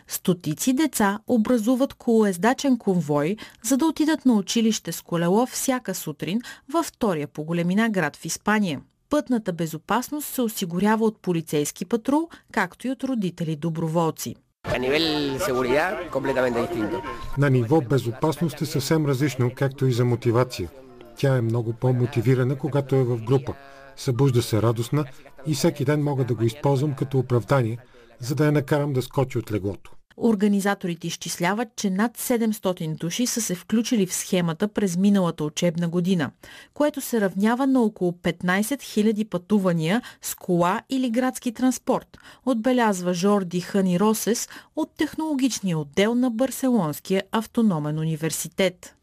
[0.07, 6.85] Стотици деца образуват колоездачен конвой, за да отидат на училище с колело всяка сутрин във
[6.85, 8.81] втория по големина град в Испания.
[9.09, 14.35] Пътната безопасност се осигурява от полицейски патрул, както и от родители доброволци.
[14.73, 17.02] A nivel seguridad, completamente distinto.
[17.38, 20.69] На ниво безопасност е съвсем различно, както и за мотивация.
[21.18, 23.53] Тя е много по-мотивирана, когато е в група.
[23.95, 25.06] Събужда се радостна
[25.48, 27.77] и всеки ден мога да го използвам като оправдание,
[28.19, 29.91] за да я накарам да скочи от леглото.
[30.18, 36.31] Организаторите изчисляват, че над 700 души са се включили в схемата през миналата учебна година,
[36.73, 43.61] което се равнява на около 15 000 пътувания с кола или градски транспорт, отбелязва Жорди
[43.61, 48.95] Хани Росес от технологичния отдел на Барселонския автономен университет.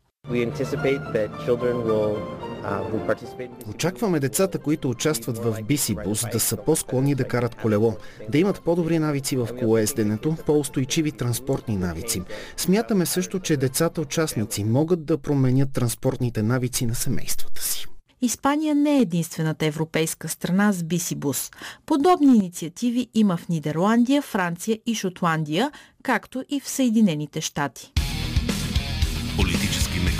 [3.68, 7.96] Очакваме децата, които участват в Бисибус, да са по-склонни да карат колело,
[8.28, 12.22] да имат по-добри навици в колоезденето, по-устойчиви транспортни навици.
[12.56, 17.86] Смятаме също, че децата участници могат да променят транспортните навици на семействата си.
[18.22, 21.50] Испания не е единствената европейска страна с Бисибус.
[21.86, 25.70] Подобни инициативи има в Нидерландия, Франция и Шотландия,
[26.02, 27.92] както и в Съединените щати.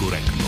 [0.01, 0.44] Политически некоректно.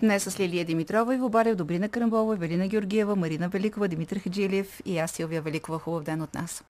[0.00, 4.98] Днес с Лилия Димитрова и Вобарев, Добрина Карамбова, Велина Георгиева, Марина Великова, Димитър Хаджилиев и
[4.98, 5.78] аз Силвия Великова.
[5.78, 6.62] Хубав ден от нас.